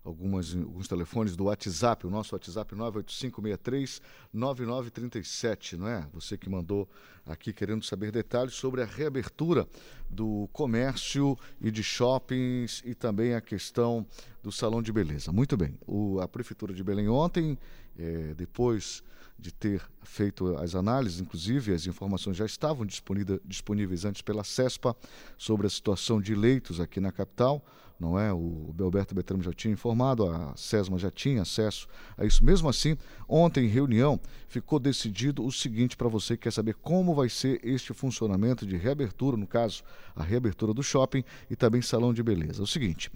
[0.03, 6.07] algumas, alguns telefones do WhatsApp, o nosso WhatsApp 985639937, não é?
[6.13, 6.87] Você que mandou
[7.25, 9.67] aqui querendo saber detalhes sobre a reabertura
[10.07, 14.05] do comércio e de shoppings e também a questão
[14.43, 15.31] do salão de beleza.
[15.31, 17.57] Muito bem, o, a Prefeitura de Belém ontem,
[17.97, 19.01] eh, depois
[19.39, 24.95] de ter feito as análises, inclusive as informações já estavam disponíveis antes pela CESPA
[25.37, 27.63] sobre a situação de leitos aqui na capital,
[27.99, 28.31] não é?
[28.31, 32.43] O Belberto Bertramo já tinha informado, a SESMA já tinha acesso a isso.
[32.43, 32.97] Mesmo assim,
[33.27, 37.59] ontem em reunião ficou decidido o seguinte para você que quer saber como vai ser
[37.63, 39.83] este funcionamento de reabertura, no caso,
[40.15, 42.63] a reabertura do shopping e também salão de beleza.
[42.63, 43.11] O seguinte,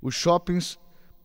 [0.00, 0.78] os shoppings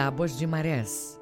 [0.00, 1.19] Tábuas de Marés.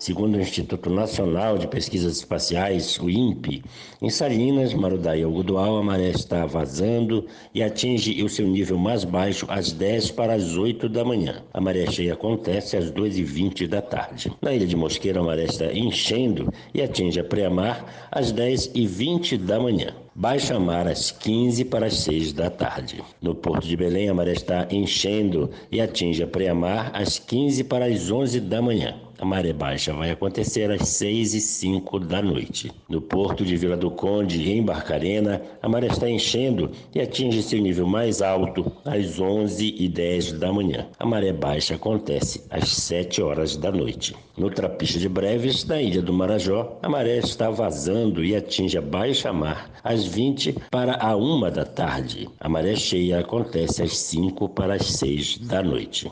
[0.00, 3.62] Segundo o Instituto Nacional de Pesquisas Espaciais, o INPE,
[4.00, 9.04] em Salinas, Marudá e Algodual, a maré está vazando e atinge o seu nível mais
[9.04, 11.42] baixo às 10 para as 8 da manhã.
[11.52, 14.32] A maré cheia acontece às 2h20 da tarde.
[14.40, 19.60] Na Ilha de Mosqueira, a maré está enchendo e atinge a pré-mar às 10h20 da
[19.60, 19.94] manhã.
[20.14, 23.04] Baixa mar às 15 para as 6 da tarde.
[23.20, 27.84] No Porto de Belém, a maré está enchendo e atinge a pré-mar às 15 para
[27.84, 28.98] as 11 da manhã.
[29.20, 32.72] A maré baixa vai acontecer às 6 e 5 da noite.
[32.88, 37.60] No porto de Vila do Conde, em Barcarena, a maré está enchendo e atinge seu
[37.60, 40.86] nível mais alto às 11 e 10 da manhã.
[40.98, 44.16] A maré baixa acontece às 7 horas da noite.
[44.38, 48.80] No Trapiche de Breves, na ilha do Marajó, a maré está vazando e atinge a
[48.80, 52.26] baixa mar às 20 para a 1 da tarde.
[52.40, 56.10] A maré cheia acontece às 5 para as 6 da noite.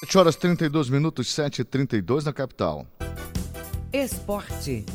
[0.00, 2.86] 7 horas 32 minutos, 7 e 32 na capital.
[3.92, 4.86] Esporte.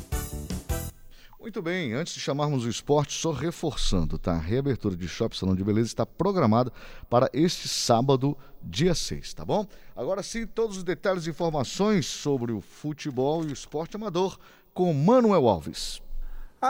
[1.40, 4.32] Muito bem, antes de chamarmos o esporte, só reforçando, tá?
[4.32, 6.74] A reabertura de Shopping Salão de Beleza está programada
[7.08, 9.68] para este sábado, dia 6, tá bom?
[9.96, 14.40] Agora sim, todos os detalhes e informações sobre o futebol e o esporte amador
[14.74, 16.02] com Manuel Alves.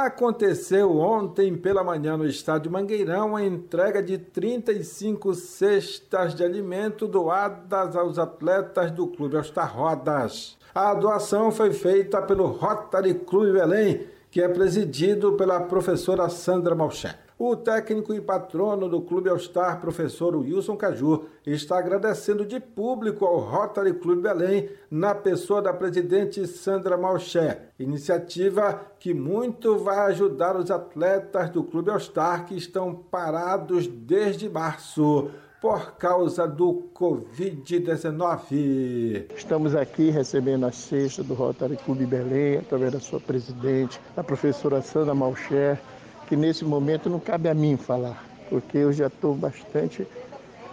[0.03, 7.95] Aconteceu ontem pela manhã no estádio Mangueirão a entrega de 35 cestas de alimento doadas
[7.95, 10.58] aos atletas do Clube Ostar Rodas.
[10.73, 17.24] A doação foi feita pelo Rotary Clube Belém, que é presidido pela professora Sandra Malché.
[17.38, 23.39] O técnico e patrono do Clube All-Star, professor Wilson Caju, está agradecendo de público ao
[23.39, 27.63] Rotary Clube Belém, na pessoa da presidente Sandra Malché.
[27.78, 35.30] Iniciativa que muito vai ajudar os atletas do Clube All-Star que estão parados desde março
[35.62, 39.26] por causa do Covid-19.
[39.36, 44.82] Estamos aqui recebendo a cesta do Rotary Clube Belém, através da sua presidente, a professora
[44.82, 45.78] Sandra Malcher,
[46.27, 50.07] que nesse momento não cabe a mim falar, porque eu já estou bastante,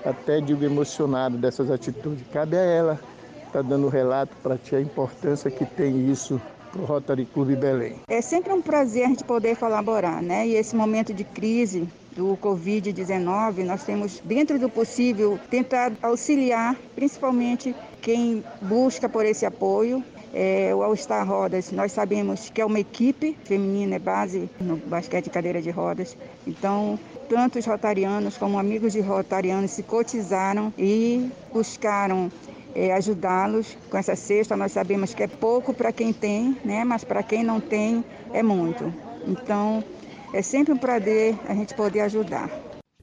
[0.05, 2.25] até digo, emocionado dessas atitudes.
[2.33, 3.01] Cabe a ela
[3.47, 6.41] estar tá dando relato para ti a importância que tem isso
[6.73, 7.97] para o Rotary Clube Belém.
[8.09, 10.47] É sempre um prazer a gente poder colaborar, né?
[10.47, 11.87] E esse momento de crise
[12.17, 20.03] do Covid-19, nós temos, dentro do possível, tentado auxiliar, principalmente quem busca por esse apoio
[20.33, 24.77] é, o All Star Rodas, nós sabemos que é uma equipe feminina, é base no
[24.77, 26.17] basquete de cadeira de rodas.
[26.47, 32.31] Então, tanto os rotarianos como amigos de rotarianos se cotizaram e buscaram
[32.75, 34.57] é, ajudá-los com essa cesta.
[34.57, 36.85] Nós sabemos que é pouco para quem tem, né?
[36.85, 38.93] mas para quem não tem, é muito.
[39.27, 39.85] Então,
[40.33, 42.51] é sempre um prazer a gente poder ajudar.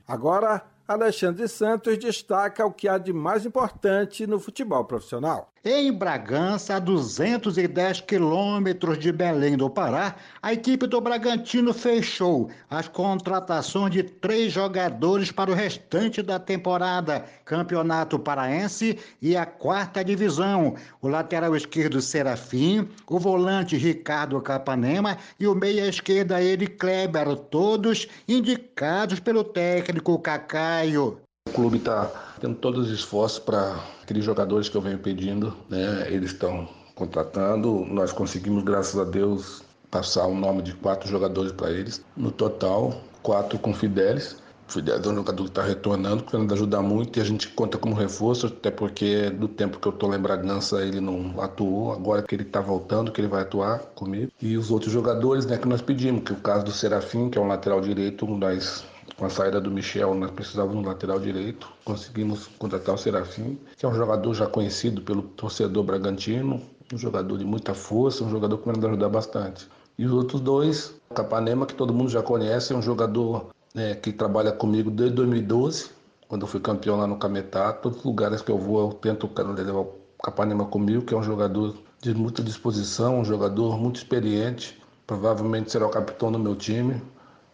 [0.08, 5.52] Agora, Alexandre Santos destaca o que há de mais importante no futebol profissional.
[5.64, 12.88] Em Bragança, a 210 quilômetros de Belém do Pará, a equipe do Bragantino fechou as
[12.88, 20.76] contratações de três jogadores para o restante da temporada: Campeonato Paraense e a quarta divisão.
[21.01, 29.20] O lateral esquerdo Serafim, o volante Ricardo Capanema e o meia-esquerda Eri Kleber, todos indicados
[29.20, 31.20] pelo técnico Cacaio.
[31.49, 36.08] O clube está tendo todos os esforços para aqueles jogadores que eu venho pedindo, né?
[36.08, 37.86] Eles estão contratando.
[37.86, 42.04] Nós conseguimos, graças a Deus, passar o nome de quatro jogadores para eles.
[42.16, 44.38] No total, quatro com Fidelis.
[44.68, 47.96] Fidelis é um jogador que está retornando, querendo ajudar muito e a gente conta como
[47.96, 52.36] reforço, até porque do tempo que eu estou em Bragança ele não atuou, agora que
[52.36, 54.32] ele está voltando, que ele vai atuar comigo.
[54.40, 57.38] E os outros jogadores né, que nós pedimos, que é o caso do Serafim, que
[57.40, 58.86] é um lateral direito, nós
[59.20, 61.70] com a saída do Michel, nós precisávamos um lateral direito.
[61.84, 66.62] Conseguimos contratar o Serafim, que é um jogador já conhecido pelo torcedor bragantino,
[66.94, 69.68] um jogador de muita força, um jogador que vai nos ajudar bastante.
[69.98, 73.94] E os outros dois, o Capanema, que todo mundo já conhece, é um jogador né,
[73.94, 75.90] que trabalha comigo desde 2012,
[76.30, 77.74] quando eu fui campeão lá no Cametá.
[77.74, 79.94] Todos os lugares que eu vou, eu tento levar o
[80.24, 84.82] Capanema comigo, que é um jogador de muita disposição, um jogador muito experiente.
[85.06, 87.02] Provavelmente será o capitão do meu time.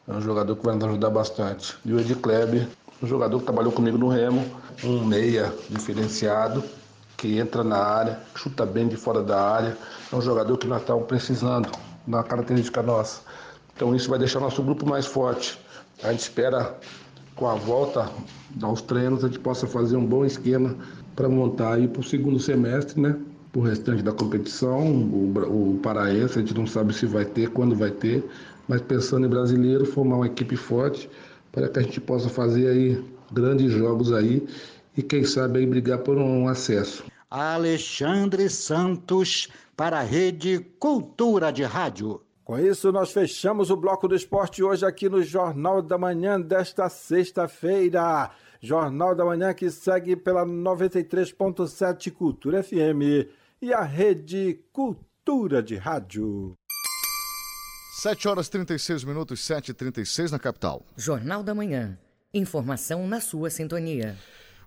[0.07, 1.75] É um jogador que vai nos ajudar bastante.
[1.83, 2.67] E o Ed Kleber,
[3.01, 4.45] um jogador que trabalhou comigo no Remo,
[4.83, 6.63] um meia diferenciado,
[7.17, 9.75] que entra na área, chuta bem de fora da área.
[10.11, 11.69] É um jogador que nós estamos precisando,
[12.05, 13.21] na característica nossa.
[13.75, 15.59] Então isso vai deixar nosso grupo mais forte.
[16.03, 16.77] A gente espera,
[17.35, 18.09] com a volta
[18.61, 20.75] aos treinos, a gente possa fazer um bom esquema
[21.15, 23.17] para montar aí para o segundo semestre, né?
[23.51, 27.49] Para o restante da competição, o, o paraense, a gente não sabe se vai ter,
[27.49, 28.23] quando vai ter,
[28.67, 31.09] mas pensando em brasileiro, formar uma equipe forte
[31.51, 34.45] para que a gente possa fazer aí grandes jogos aí
[34.95, 37.03] e quem sabe aí brigar por um acesso.
[37.29, 42.21] Alexandre Santos para a Rede Cultura de Rádio.
[42.43, 46.87] Com isso, nós fechamos o bloco do esporte hoje aqui no Jornal da Manhã desta
[46.89, 48.29] sexta-feira.
[48.61, 53.27] Jornal da Manhã que segue pela 93.7 Cultura FM
[53.61, 56.55] e a Rede Cultura de Rádio.
[58.05, 60.85] 7 horas 36 minutos, 7 e 36 na capital.
[60.95, 61.97] Jornal da Manhã.
[62.31, 64.15] Informação na sua sintonia.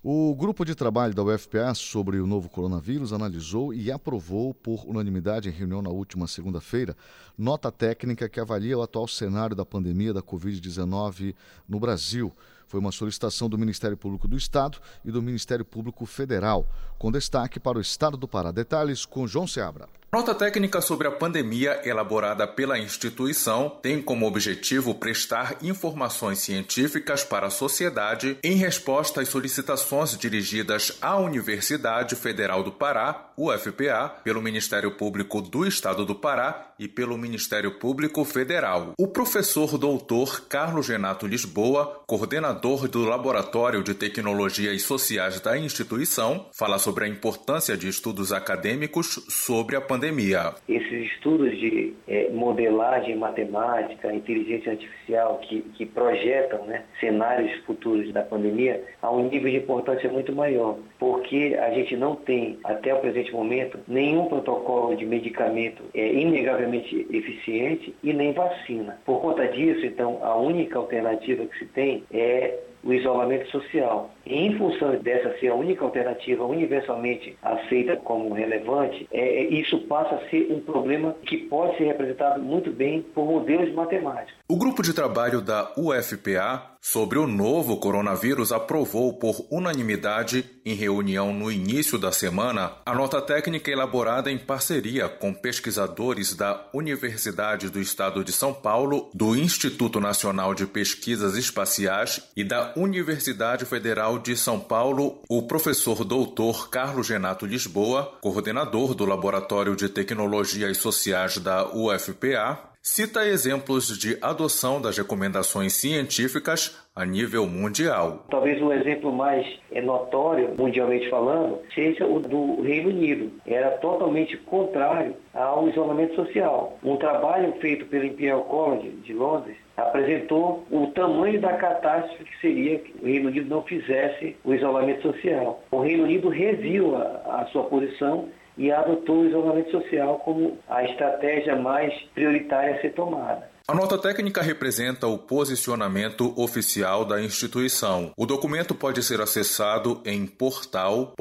[0.03, 5.49] O grupo de trabalho da UFPA sobre o novo coronavírus analisou e aprovou por unanimidade
[5.49, 6.97] em reunião na última segunda-feira
[7.39, 11.33] nota técnica que avalia o atual cenário da pandemia da Covid-19
[11.69, 12.33] no Brasil.
[12.67, 16.69] Foi uma solicitação do Ministério Público do Estado e do Ministério Público Federal,
[16.99, 18.51] com destaque para o Estado do Pará.
[18.51, 19.89] Detalhes com João Seabra.
[20.11, 27.49] Nota técnica sobre a pandemia elaborada pela instituição tem como objetivo prestar informações científicas para
[27.49, 34.93] a sociedade em resposta às solicitações dirigidas à Universidade Federal do Pará, UFPA, pelo Ministério
[34.93, 38.93] Público do Estado do Pará e pelo Ministério Público Federal.
[38.99, 46.79] O professor doutor Carlos Renato Lisboa, coordenador do Laboratório de Tecnologias Sociais da instituição, fala
[46.79, 50.55] sobre a importância de estudos acadêmicos sobre a pandemia.
[50.69, 58.23] Esses estudos de é, modelagem matemática, inteligência artificial, que, que projetam né, cenários futuros da
[58.23, 63.01] pandemia, há um nível de importância muito maior, porque a gente não tem, até o
[63.01, 68.99] presente momento, nenhum protocolo de medicamento é, inegavelmente eficiente e nem vacina.
[69.05, 74.11] Por conta disso, então, a única alternativa que se tem é o isolamento social.
[74.27, 79.79] E em função dessa ser a única alternativa universalmente aceita como relevante, é, é, isso
[79.87, 84.35] passa a ser um problema que pode ser representado muito bem por modelos matemáticos.
[84.49, 91.33] O grupo de trabalho da UFPA sobre o novo coronavírus aprovou por unanimidade, em reunião
[91.33, 97.81] no início da semana, a nota técnica elaborada em parceria com pesquisadores da Universidade do
[97.81, 104.37] Estado de São Paulo, do Instituto Nacional de Pesquisas Espaciais e da Universidade Federal de
[104.37, 111.69] São Paulo, o professor doutor Carlos Renato Lisboa, coordenador do Laboratório de Tecnologias Sociais da
[111.75, 118.25] UFPA, cita exemplos de adoção das recomendações científicas a nível mundial.
[118.31, 123.31] Talvez o exemplo mais é, notório, mundialmente falando, seja o do Reino Unido.
[123.47, 126.79] Era totalmente contrário ao isolamento social.
[126.83, 132.79] Um trabalho feito pelo Imperial College de Londres apresentou o tamanho da catástrofe que seria
[132.81, 135.63] que o Reino Unido não fizesse o isolamento social.
[135.71, 140.83] O Reino Unido reviu a, a sua posição e adotou o isolamento social como a
[140.83, 143.49] estratégia mais prioritária a ser tomada.
[143.69, 148.13] A nota técnica representa o posicionamento oficial da instituição.
[148.17, 151.15] O documento pode ser acessado em portal.ufpa.br.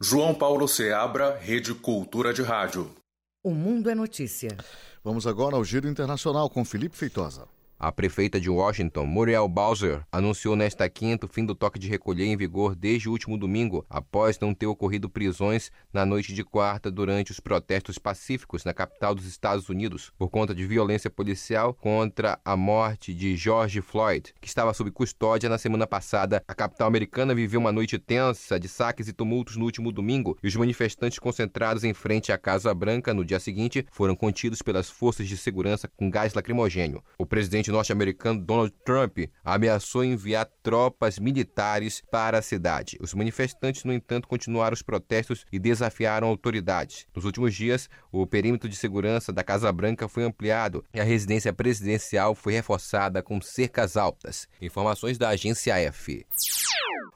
[0.00, 2.90] João Paulo Seabra, Rede Cultura de Rádio.
[3.42, 4.50] O Mundo é Notícia.
[5.02, 7.48] Vamos agora ao Giro Internacional com Felipe Feitosa.
[7.82, 12.26] A prefeita de Washington, Muriel Bowser, anunciou nesta quinta o fim do toque de recolher
[12.26, 16.90] em vigor desde o último domingo, após não ter ocorrido prisões na noite de quarta
[16.90, 22.38] durante os protestos pacíficos na capital dos Estados Unidos, por conta de violência policial contra
[22.44, 26.44] a morte de George Floyd, que estava sob custódia na semana passada.
[26.46, 30.48] A capital americana viveu uma noite tensa de saques e tumultos no último domingo, e
[30.48, 35.26] os manifestantes concentrados em frente à Casa Branca no dia seguinte foram contidos pelas forças
[35.26, 37.02] de segurança com gás lacrimogênio.
[37.16, 42.98] O presidente norte-americano Donald Trump ameaçou enviar tropas militares para a cidade.
[43.00, 47.06] Os manifestantes, no entanto, continuaram os protestos e desafiaram autoridades.
[47.14, 51.52] Nos últimos dias, o perímetro de segurança da Casa Branca foi ampliado e a residência
[51.52, 54.48] presidencial foi reforçada com cercas altas.
[54.60, 56.26] Informações da agência F.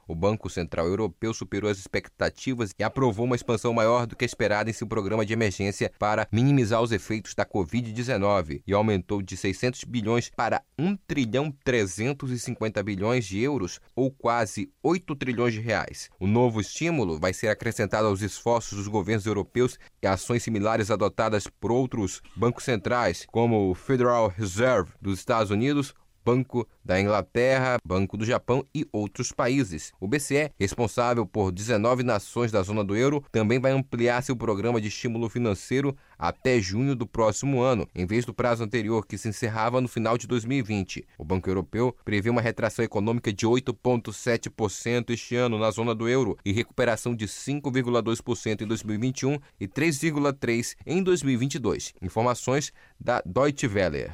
[0.07, 4.69] O Banco Central Europeu superou as expectativas e aprovou uma expansão maior do que esperada
[4.69, 9.85] em seu programa de emergência para minimizar os efeitos da Covid-19 e aumentou de 600
[9.85, 10.44] bilhões para
[10.79, 16.11] 1 trilhão 350 bilhões de euros, ou quase 8 trilhões de reais.
[16.19, 21.47] O novo estímulo vai ser acrescentado aos esforços dos governos europeus e ações similares adotadas
[21.47, 28.17] por outros bancos centrais, como o Federal Reserve dos Estados Unidos, Banco da Inglaterra, Banco
[28.17, 29.93] do Japão e outros países.
[30.01, 34.81] O BCE, responsável por 19 nações da zona do euro, também vai ampliar seu programa
[34.81, 39.29] de estímulo financeiro até junho do próximo ano, em vez do prazo anterior que se
[39.29, 41.07] encerrava no final de 2020.
[41.19, 46.37] O Banco Europeu prevê uma retração econômica de 8,7% este ano na zona do euro
[46.45, 51.95] e recuperação de 5,2% em 2021 e 3,3% em 2022.
[52.01, 54.11] Informações da Deutsche Welle.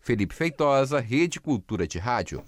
[0.00, 2.44] Felipe Feitosa, Rede Cultura de Rádio.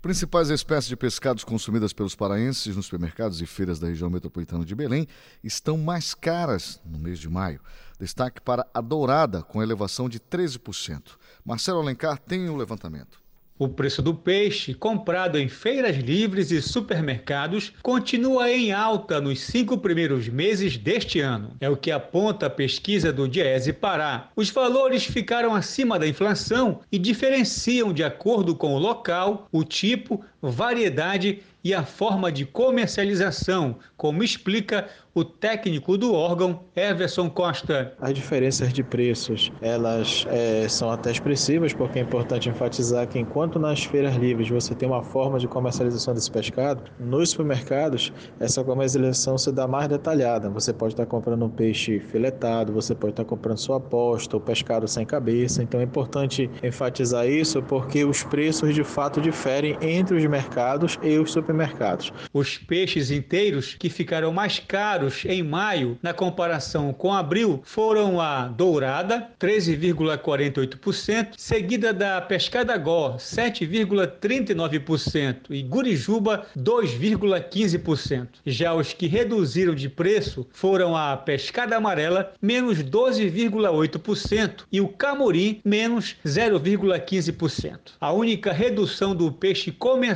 [0.00, 4.74] Principais espécies de pescados consumidas pelos paraenses nos supermercados e feiras da região metropolitana de
[4.74, 5.08] Belém
[5.42, 7.60] estão mais caras no mês de maio.
[7.98, 11.16] Destaque para a dourada, com elevação de 13%.
[11.44, 13.25] Marcelo Alencar tem o levantamento.
[13.58, 19.78] O preço do peixe, comprado em feiras livres e supermercados, continua em alta nos cinco
[19.78, 21.56] primeiros meses deste ano.
[21.58, 24.28] É o que aponta a pesquisa do Diese Pará.
[24.36, 30.22] Os valores ficaram acima da inflação e diferenciam de acordo com o local, o tipo,
[30.40, 37.94] variedade e a forma de comercialização, como explica o técnico do órgão, Everson Costa.
[37.98, 43.58] As diferenças de preços, elas é, são até expressivas, porque é importante enfatizar que enquanto
[43.58, 49.38] nas feiras livres você tem uma forma de comercialização desse pescado, nos supermercados essa comercialização
[49.38, 50.50] se dá mais detalhada.
[50.50, 54.86] Você pode estar comprando um peixe filetado, você pode estar comprando sua aposta, ou pescado
[54.86, 55.62] sem cabeça.
[55.62, 61.18] Então é importante enfatizar isso, porque os preços de fato diferem entre os mercados e
[61.18, 62.12] os supermercados.
[62.32, 68.48] Os peixes inteiros que ficaram mais caros em maio, na comparação com abril, foram a
[68.48, 78.26] dourada, 13,48%, seguida da pescada gó, 7,39% e gurijuba, 2,15%.
[78.44, 85.60] Já os que reduziram de preço foram a pescada amarela, menos 12,8% e o camorim,
[85.64, 87.78] menos 0,15%.
[88.00, 90.15] A única redução do peixe comercializado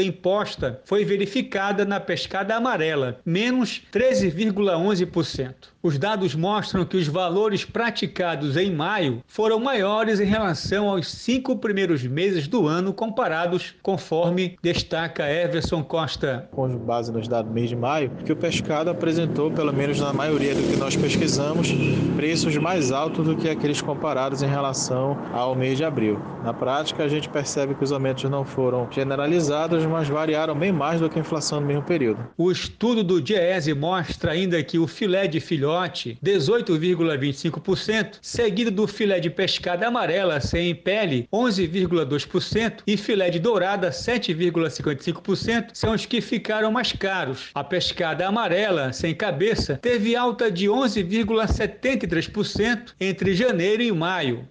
[0.00, 5.73] em posta foi verificada na pescada amarela, menos 13,11%.
[5.84, 11.58] Os dados mostram que os valores praticados em maio foram maiores em relação aos cinco
[11.58, 16.48] primeiros meses do ano comparados, conforme destaca Everson Costa.
[16.52, 20.10] Com base nos dados do mês de maio, que o pescado apresentou, pelo menos na
[20.10, 21.68] maioria do que nós pesquisamos,
[22.16, 26.18] preços mais altos do que aqueles comparados em relação ao mês de abril.
[26.42, 30.98] Na prática, a gente percebe que os aumentos não foram generalizados, mas variaram bem mais
[30.98, 32.26] do que a inflação no mesmo período.
[32.38, 39.18] O estudo do Diese mostra ainda que o filé de filhote 18,25%, seguido do filé
[39.20, 46.72] de pescada amarela sem pele, 11,2%, e filé de dourada, 7,55%, são os que ficaram
[46.72, 47.50] mais caros.
[47.54, 54.48] A pescada amarela sem cabeça teve alta de 11,73% entre janeiro e maio.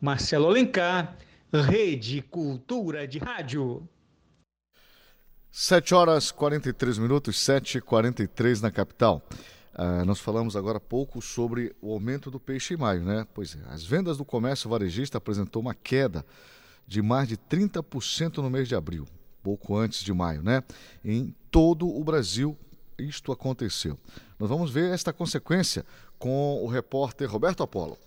[0.00, 1.16] Marcelo Alencar,
[1.52, 3.86] Rede Cultura de Rádio.
[5.56, 9.22] 7 horas 43 minutos, 7 e 43 na capital.
[9.74, 13.26] Uh, nós falamos agora há pouco sobre o aumento do peixe em maio, né?
[13.34, 16.24] Pois é, as vendas do comércio varejista apresentou uma queda
[16.86, 19.04] de mais de 30% no mês de abril,
[19.42, 20.62] pouco antes de maio, né?
[21.04, 22.56] Em todo o Brasil,
[22.96, 23.98] isto aconteceu.
[24.38, 25.84] Nós vamos ver esta consequência
[26.18, 27.98] com o repórter Roberto Apolo.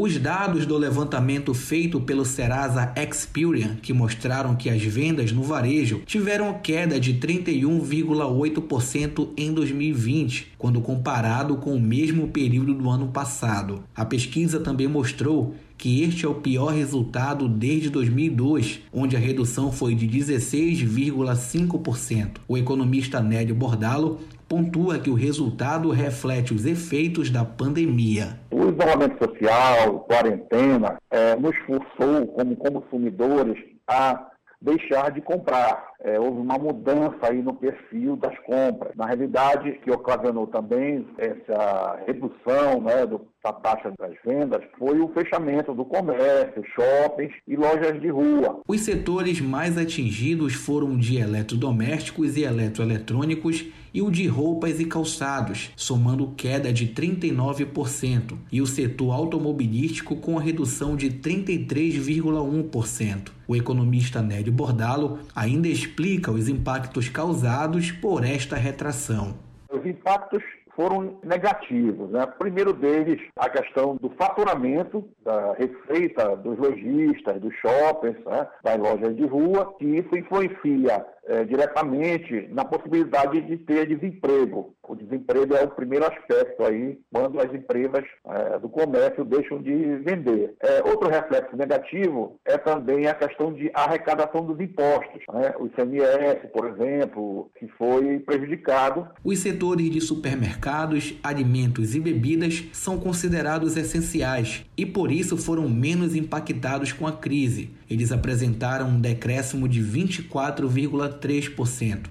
[0.00, 6.02] Os dados do levantamento feito pelo Serasa Experian, que mostraram que as vendas no varejo
[6.06, 13.82] tiveram queda de 31,8% em 2020, quando comparado com o mesmo período do ano passado.
[13.92, 19.72] A pesquisa também mostrou que este é o pior resultado desde 2002, onde a redução
[19.72, 22.36] foi de 16,5%.
[22.46, 28.40] O economista Nélio Bordalo pontua que o resultado reflete os efeitos da pandemia.
[28.50, 34.28] O isolamento social, quarentena, é, nos forçou, como consumidores, a
[34.60, 35.87] deixar de comprar.
[36.00, 38.94] É, houve uma mudança aí no perfil das compras.
[38.94, 45.08] Na realidade, que ocasionou também essa redução né, do, da taxa das vendas foi o
[45.08, 48.60] fechamento do comércio, shoppings e lojas de rua.
[48.68, 55.70] Os setores mais atingidos foram de eletrodomésticos e eletroeletrônicos e o de roupas e calçados,
[55.74, 63.30] somando queda de 39%, e o setor automobilístico com a redução de 33,1%.
[63.48, 65.87] O economista Nélio Bordalo ainda explica
[66.32, 69.34] os impactos causados por esta retração.
[69.70, 70.42] Os impactos
[70.78, 72.08] foram negativos.
[72.10, 72.24] Né?
[72.38, 78.46] Primeiro deles, a questão do faturamento, da receita dos lojistas, dos shoppings, né?
[78.62, 84.74] das lojas de rua, que isso influencia é, diretamente na possibilidade de ter desemprego.
[84.88, 89.96] O desemprego é o primeiro aspecto aí, quando as empresas é, do comércio deixam de
[89.98, 90.54] vender.
[90.60, 95.22] É, outro reflexo negativo é também a questão de arrecadação dos impostos.
[95.32, 95.52] Né?
[95.58, 99.06] O ICMS, por exemplo, que foi prejudicado.
[99.22, 106.14] Os setores de supermercados, alimentos e bebidas são considerados essenciais e por isso foram menos
[106.14, 107.70] impactados com a crise.
[107.90, 111.17] Eles apresentaram um decréscimo de 24,3%.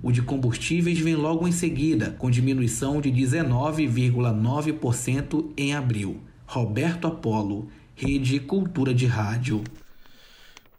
[0.04, 6.22] O de combustíveis vem logo em seguida, com diminuição de 19,9% em abril.
[6.46, 9.64] Roberto Apolo, Rede Cultura de Rádio.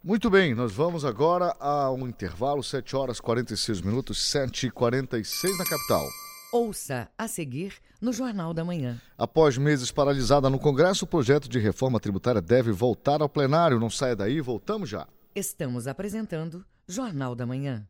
[0.03, 6.07] Muito bem, nós vamos agora a um intervalo, 7 horas 46 minutos, 7h46 na capital.
[6.51, 8.99] Ouça a seguir no Jornal da Manhã.
[9.17, 13.79] Após meses paralisada no Congresso, o projeto de reforma tributária deve voltar ao plenário.
[13.79, 15.07] Não saia daí, voltamos já.
[15.35, 17.85] Estamos apresentando Jornal da Manhã.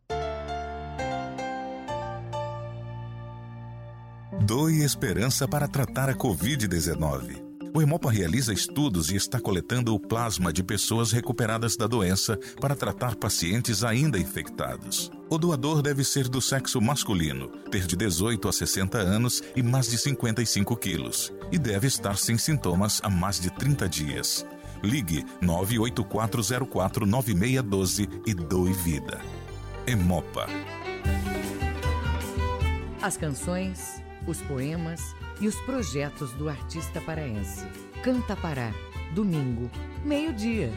[4.42, 7.48] Doe esperança para tratar a Covid-19.
[7.74, 12.76] O Hemopa realiza estudos e está coletando o plasma de pessoas recuperadas da doença para
[12.76, 15.12] tratar pacientes ainda infectados.
[15.30, 19.88] O doador deve ser do sexo masculino, ter de 18 a 60 anos e mais
[19.90, 24.44] de 55 quilos, e deve estar sem sintomas há mais de 30 dias.
[24.82, 29.22] Ligue 984049612 e doe vida.
[29.86, 30.48] Hemopa.
[33.02, 37.66] As canções, os poemas e os projetos do artista paraense.
[38.04, 38.72] Canta Pará,
[39.14, 39.70] domingo,
[40.04, 40.72] meio-dia.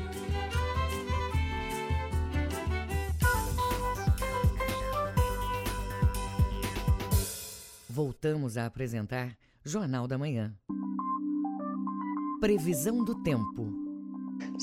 [7.89, 10.55] Voltamos a apresentar Jornal da Manhã.
[12.41, 13.82] Previsão do tempo.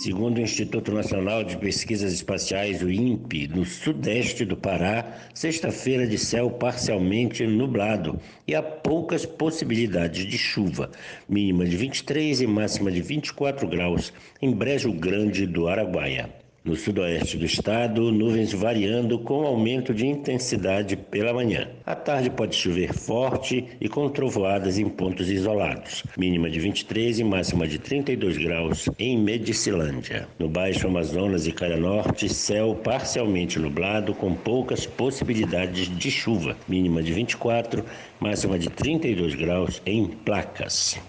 [0.01, 6.17] Segundo o Instituto Nacional de Pesquisas Espaciais, o INPE, no sudeste do Pará, sexta-feira de
[6.17, 10.89] céu parcialmente nublado e há poucas possibilidades de chuva,
[11.27, 16.33] mínima de 23 e máxima de 24 graus em Brejo Grande do Araguaia.
[16.63, 21.69] No sudoeste do estado, nuvens variando com aumento de intensidade pela manhã.
[21.85, 26.03] À tarde pode chover forte e com trovoadas em pontos isolados.
[26.17, 30.27] Mínima de 23 e máxima de 32 graus em Medicilândia.
[30.37, 36.57] No Baixo Amazonas e Calha Norte, céu parcialmente nublado com poucas possibilidades de chuva.
[36.67, 37.85] Mínima de 24,
[38.19, 40.99] máxima de 32 graus em Placas.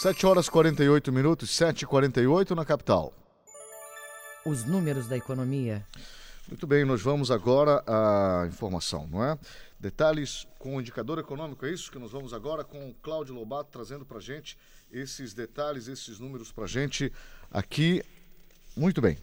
[0.00, 3.17] 7 horas 48 minutos, 7h48 na capital
[4.48, 5.84] os números da economia.
[6.48, 9.38] Muito bem, nós vamos agora à informação, não é?
[9.78, 13.70] Detalhes com o indicador econômico, é isso que nós vamos agora com o Cláudio Lobato
[13.70, 14.56] trazendo para gente
[14.90, 17.12] esses detalhes, esses números para gente
[17.50, 18.02] aqui.
[18.74, 19.18] Muito bem.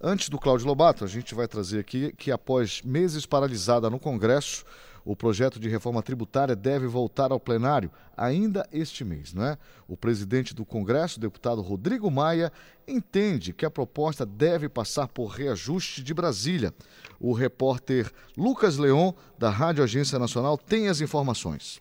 [0.00, 4.64] Antes do Cláudio Lobato, a gente vai trazer aqui que após meses paralisada no Congresso,
[5.04, 9.58] o projeto de reforma tributária deve voltar ao plenário ainda este mês, não é?
[9.86, 12.52] O presidente do Congresso, deputado Rodrigo Maia,
[12.86, 16.74] entende que a proposta deve passar por reajuste de Brasília.
[17.20, 21.80] O repórter Lucas Leon, da Rádio Agência Nacional, tem as informações.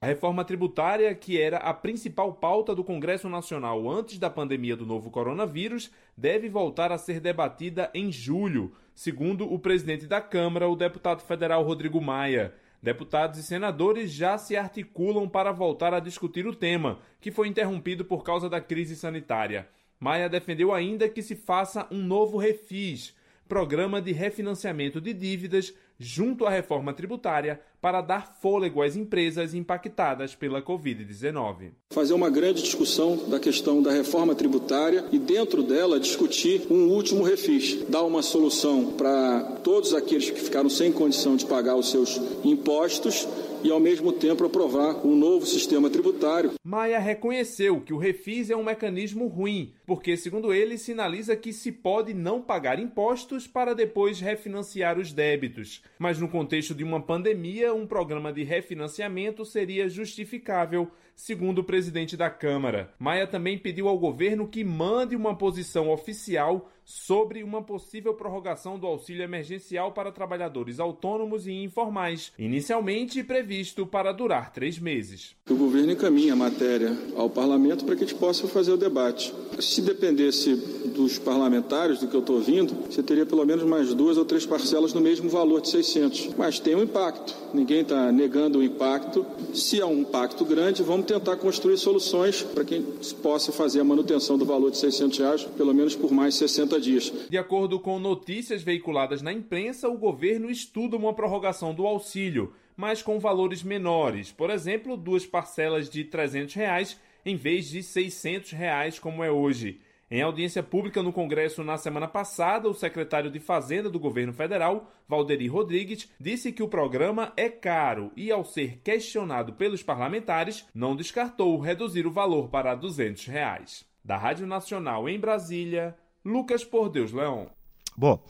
[0.00, 4.86] A reforma tributária, que era a principal pauta do Congresso Nacional antes da pandemia do
[4.86, 10.74] novo coronavírus, deve voltar a ser debatida em julho, segundo o presidente da Câmara, o
[10.74, 12.52] deputado federal Rodrigo Maia.
[12.82, 18.04] Deputados e senadores já se articulam para voltar a discutir o tema, que foi interrompido
[18.04, 19.68] por causa da crise sanitária.
[20.00, 23.14] Maia defendeu ainda que se faça um novo refis,
[23.46, 30.34] programa de refinanciamento de dívidas junto à reforma tributária para dar fôlego às empresas impactadas
[30.34, 31.70] pela Covid-19.
[31.90, 37.22] Fazer uma grande discussão da questão da reforma tributária e, dentro dela, discutir um último
[37.22, 42.20] refis, dar uma solução para todos aqueles que ficaram sem condição de pagar os seus
[42.44, 43.26] impostos
[43.62, 46.52] e, ao mesmo tempo, aprovar um novo sistema tributário.
[46.62, 51.72] Maia reconheceu que o refis é um mecanismo ruim, porque, segundo ele, sinaliza que se
[51.72, 55.82] pode não pagar impostos para depois refinanciar os débitos.
[55.98, 62.16] Mas, no contexto de uma pandemia, um programa de refinanciamento seria justificável, segundo o presidente
[62.16, 62.94] da Câmara.
[62.96, 68.86] Maia também pediu ao governo que mande uma posição oficial sobre uma possível prorrogação do
[68.86, 75.36] auxílio emergencial para trabalhadores autônomos e informais, inicialmente previsto para durar três meses.
[75.50, 79.34] O governo encaminha a matéria ao parlamento para que a gente possa fazer o debate.
[79.60, 80.56] Se dependesse
[80.94, 84.46] dos parlamentares, do que eu estou ouvindo, você teria pelo menos mais duas ou três
[84.46, 86.34] parcelas no mesmo valor de 600.
[86.38, 87.36] Mas tem um impacto.
[87.52, 89.26] Ninguém está negando o impacto.
[89.52, 92.80] Se há um impacto grande, vamos tentar construir soluções para que
[93.22, 97.12] possa fazer a manutenção do valor de 600 reais, pelo menos por mais 60 dias.
[97.30, 103.00] De acordo com notícias veiculadas na imprensa, o governo estuda uma prorrogação do auxílio, mas
[103.00, 104.30] com valores menores.
[104.30, 109.80] Por exemplo, duas parcelas de 300 reais em vez de 600 reais como é hoje.
[110.10, 114.90] Em audiência pública no Congresso na semana passada, o secretário de Fazenda do governo federal,
[115.06, 120.96] Valderi Rodrigues, disse que o programa é caro e, ao ser questionado pelos parlamentares, não
[120.96, 123.84] descartou reduzir o valor para 200 reais.
[124.02, 125.94] Da Rádio Nacional em Brasília,
[126.24, 127.50] Lucas Por Deus Leão.
[127.94, 128.24] Bom,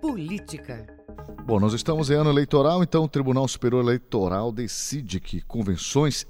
[0.00, 0.99] Política.
[1.44, 6.26] Bom, nós estamos em ano eleitoral, então o Tribunal Superior Eleitoral decide que convenções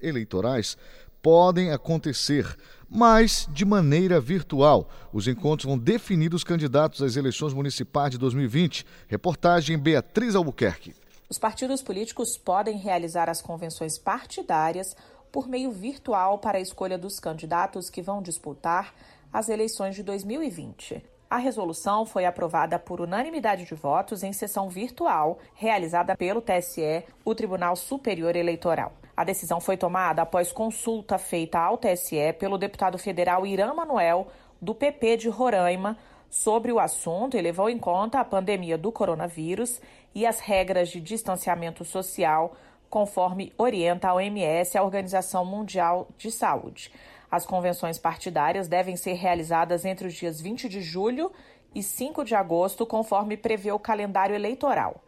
[0.00, 0.76] eleitorais
[1.20, 2.56] podem acontecer,
[2.88, 4.88] mas de maneira virtual.
[5.12, 8.86] Os encontros vão definir os candidatos às eleições municipais de 2020.
[9.08, 10.94] Reportagem Beatriz Albuquerque.
[11.28, 14.94] Os partidos políticos podem realizar as convenções partidárias
[15.32, 18.94] por meio virtual para a escolha dos candidatos que vão disputar
[19.32, 21.02] as eleições de 2020.
[21.28, 27.34] A resolução foi aprovada por unanimidade de votos em sessão virtual realizada pelo TSE, o
[27.34, 28.92] Tribunal Superior Eleitoral.
[29.16, 34.28] A decisão foi tomada após consulta feita ao TSE pelo deputado federal Irã Manuel,
[34.62, 35.98] do PP de Roraima,
[36.30, 39.80] sobre o assunto e levou em conta a pandemia do coronavírus
[40.14, 42.54] e as regras de distanciamento social,
[42.88, 46.92] conforme orienta a OMS, a Organização Mundial de Saúde.
[47.30, 51.32] As convenções partidárias devem ser realizadas entre os dias 20 de julho
[51.74, 55.02] e 5 de agosto, conforme prevê o calendário eleitoral.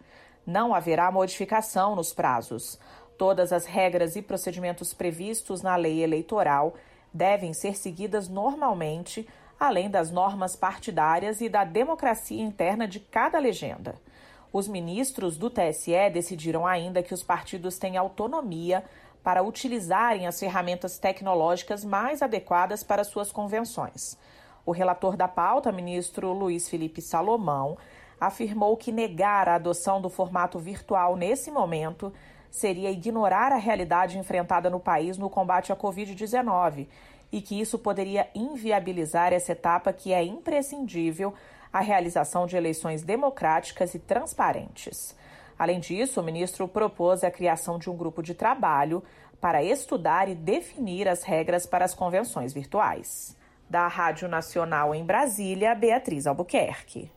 [0.47, 2.79] Não haverá modificação nos prazos.
[3.17, 6.75] Todas as regras e procedimentos previstos na lei eleitoral
[7.13, 13.97] devem ser seguidas normalmente, além das normas partidárias e da democracia interna de cada legenda.
[14.53, 18.85] Os ministros do TSE decidiram ainda que os partidos têm autonomia
[19.23, 24.17] para utilizarem as ferramentas tecnológicas mais adequadas para suas convenções.
[24.65, 27.77] O relator da pauta, ministro Luiz Felipe Salomão,
[28.21, 32.13] afirmou que negar a adoção do formato virtual nesse momento
[32.51, 36.87] seria ignorar a realidade enfrentada no país no combate à Covid-19
[37.31, 41.35] e que isso poderia inviabilizar essa etapa que é imprescindível
[41.73, 45.15] à realização de eleições democráticas e transparentes.
[45.59, 49.03] Além disso, o ministro propôs a criação de um grupo de trabalho
[49.41, 53.37] para estudar e definir as regras para as convenções virtuais.
[53.69, 57.11] Da Rádio Nacional em Brasília, Beatriz Albuquerque.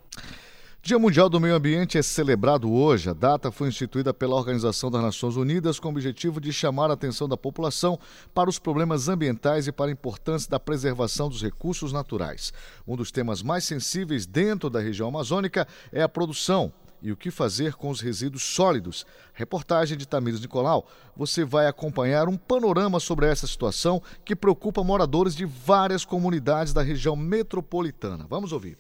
[0.84, 3.08] Dia Mundial do Meio Ambiente é celebrado hoje.
[3.08, 6.94] A data foi instituída pela Organização das Nações Unidas com o objetivo de chamar a
[6.94, 8.00] atenção da população
[8.34, 12.52] para os problemas ambientais e para a importância da preservação dos recursos naturais.
[12.88, 17.32] Um dos temas mais sensíveis dentro da região amazônica é a produção, e o que
[17.32, 19.06] fazer com os resíduos sólidos.
[19.34, 20.88] Reportagem de Tamires Nicolau.
[21.16, 26.82] Você vai acompanhar um panorama sobre essa situação que preocupa moradores de várias comunidades da
[26.82, 28.26] região metropolitana.
[28.30, 28.78] Vamos ouvir.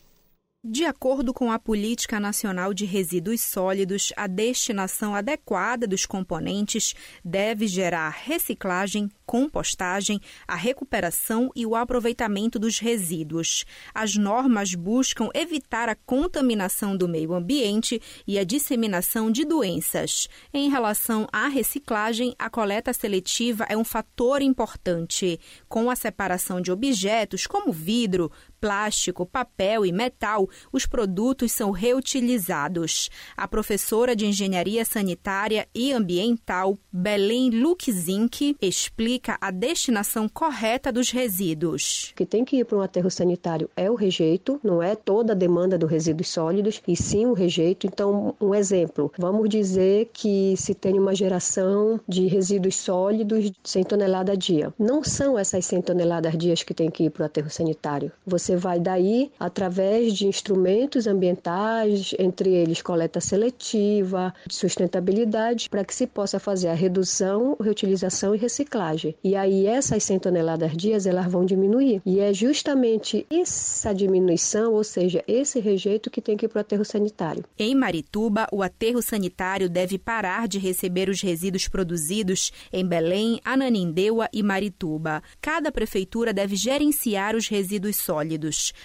[0.64, 6.93] De acordo com a Política Nacional de Resíduos Sólidos, a destinação adequada dos componentes
[7.26, 13.66] deve gerar reciclagem, compostagem, a recuperação e o aproveitamento dos resíduos.
[13.91, 20.28] As normas buscam evitar a contaminação do meio ambiente e a disseminação de doenças.
[20.53, 25.39] Em relação à reciclagem, a coleta seletiva é um fator importante.
[25.68, 28.32] Com a separação de objetos como vidro,
[28.62, 33.09] plástico, papel e metal, os produtos são reutilizados.
[33.36, 42.12] A professora de Engenharia Sanitária e Ambiental, Belém Luxink, explica a destinação correta dos resíduos.
[42.12, 45.34] O que tem que ir para um aterro sanitário é o rejeito, não é toda
[45.34, 47.88] a demanda dos resíduos sólidos, e sim o rejeito.
[47.88, 53.84] Então, um exemplo, vamos dizer que se tem uma geração de resíduos sólidos de 100
[53.86, 54.74] toneladas dia.
[54.78, 58.12] Não são essas 100 toneladas a dia que tem que ir para o aterro sanitário.
[58.26, 65.95] Você você vai daí, através de instrumentos ambientais, entre eles coleta seletiva, sustentabilidade, para que
[65.95, 69.16] se possa fazer a redução, reutilização e reciclagem.
[69.24, 72.02] E aí essas 100 toneladas dias elas vão diminuir.
[72.06, 76.62] E é justamente essa diminuição, ou seja, esse rejeito que tem que ir para o
[76.62, 77.45] aterro sanitário.
[77.58, 84.28] Em Marituba, o aterro sanitário deve parar de receber os resíduos produzidos em Belém, Ananindeua
[84.34, 85.24] e Marituba.
[85.39, 88.41] Cada prefeitura deve gerenciar os resíduos sólidos.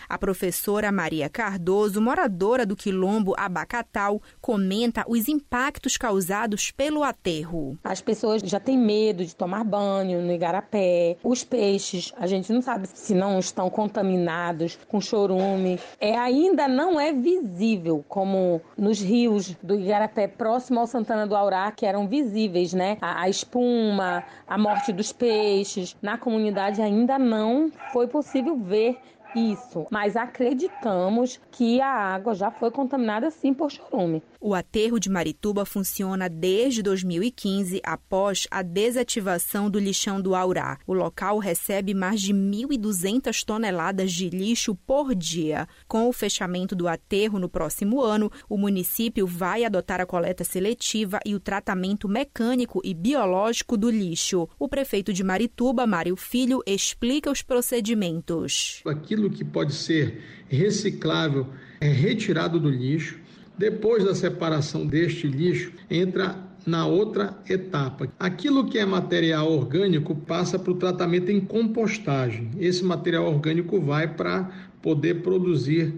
[0.08, 7.78] A professora Maria Cardoso, moradora do quilombo Abacatal, comenta os impactos causados pelo aterro.
[7.84, 11.16] As pessoas já têm medo de tomar banho no igarapé.
[11.22, 15.78] Os peixes, a gente não sabe se não estão contaminados com chorume.
[16.00, 21.70] É, ainda não é visível como nos rios do igarapé próximo ao Santana do Aurá,
[21.70, 22.98] que eram visíveis, né?
[23.00, 25.96] A, a espuma, a morte dos peixes.
[26.02, 28.98] Na comunidade ainda não foi possível ver
[29.36, 34.22] isso, mas acreditamos que a água já foi contaminada sim por chorume.
[34.40, 40.78] O aterro de Marituba funciona desde 2015, após a desativação do lixão do Aurá.
[40.86, 45.68] O local recebe mais de 1.200 toneladas de lixo por dia.
[45.86, 51.18] Com o fechamento do aterro no próximo ano, o município vai adotar a coleta seletiva
[51.24, 54.48] e o tratamento mecânico e biológico do lixo.
[54.58, 58.82] O prefeito de Marituba, Mário Filho, explica os procedimentos.
[59.26, 61.48] Aquilo que pode ser reciclável
[61.80, 63.18] é retirado do lixo
[63.58, 68.08] depois da separação deste lixo, entra na outra etapa.
[68.18, 72.50] Aquilo que é material orgânico passa para o tratamento em compostagem.
[72.58, 74.50] Esse material orgânico vai para
[74.82, 75.94] poder produzir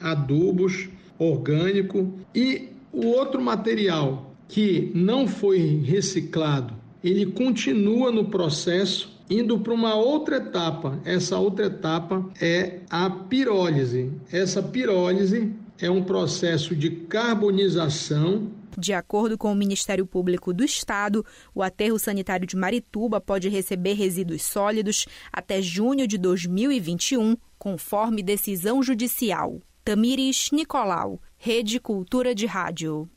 [0.00, 6.74] adubos orgânico e o outro material que não foi reciclado,
[7.04, 10.98] ele continua no processo indo para uma outra etapa.
[11.04, 14.12] Essa outra etapa é a pirólise.
[14.30, 21.24] Essa pirólise é um processo de carbonização de acordo com o Ministério Público do Estado,
[21.54, 28.82] o aterro sanitário de Marituba pode receber resíduos sólidos até junho de 2021, conforme decisão
[28.82, 29.60] judicial.
[29.84, 33.10] Tamires Nicolau, Rede Cultura de Rádio.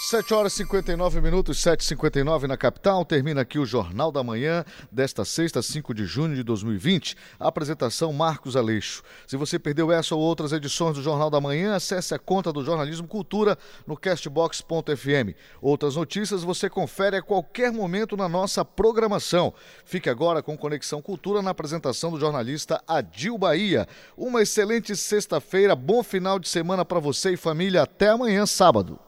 [0.00, 3.04] 7 horas e 59 minutos, 7h59 na capital.
[3.04, 7.16] Termina aqui o Jornal da Manhã desta sexta, 5 de junho de 2020.
[7.38, 9.02] A apresentação Marcos Aleixo.
[9.26, 12.64] Se você perdeu essa ou outras edições do Jornal da Manhã, acesse a conta do
[12.64, 15.34] Jornalismo Cultura no castbox.fm.
[15.60, 19.52] Outras notícias você confere a qualquer momento na nossa programação.
[19.84, 23.84] Fique agora com Conexão Cultura na apresentação do jornalista Adil Bahia.
[24.16, 27.82] Uma excelente sexta-feira, bom final de semana para você e família.
[27.82, 29.07] Até amanhã, sábado.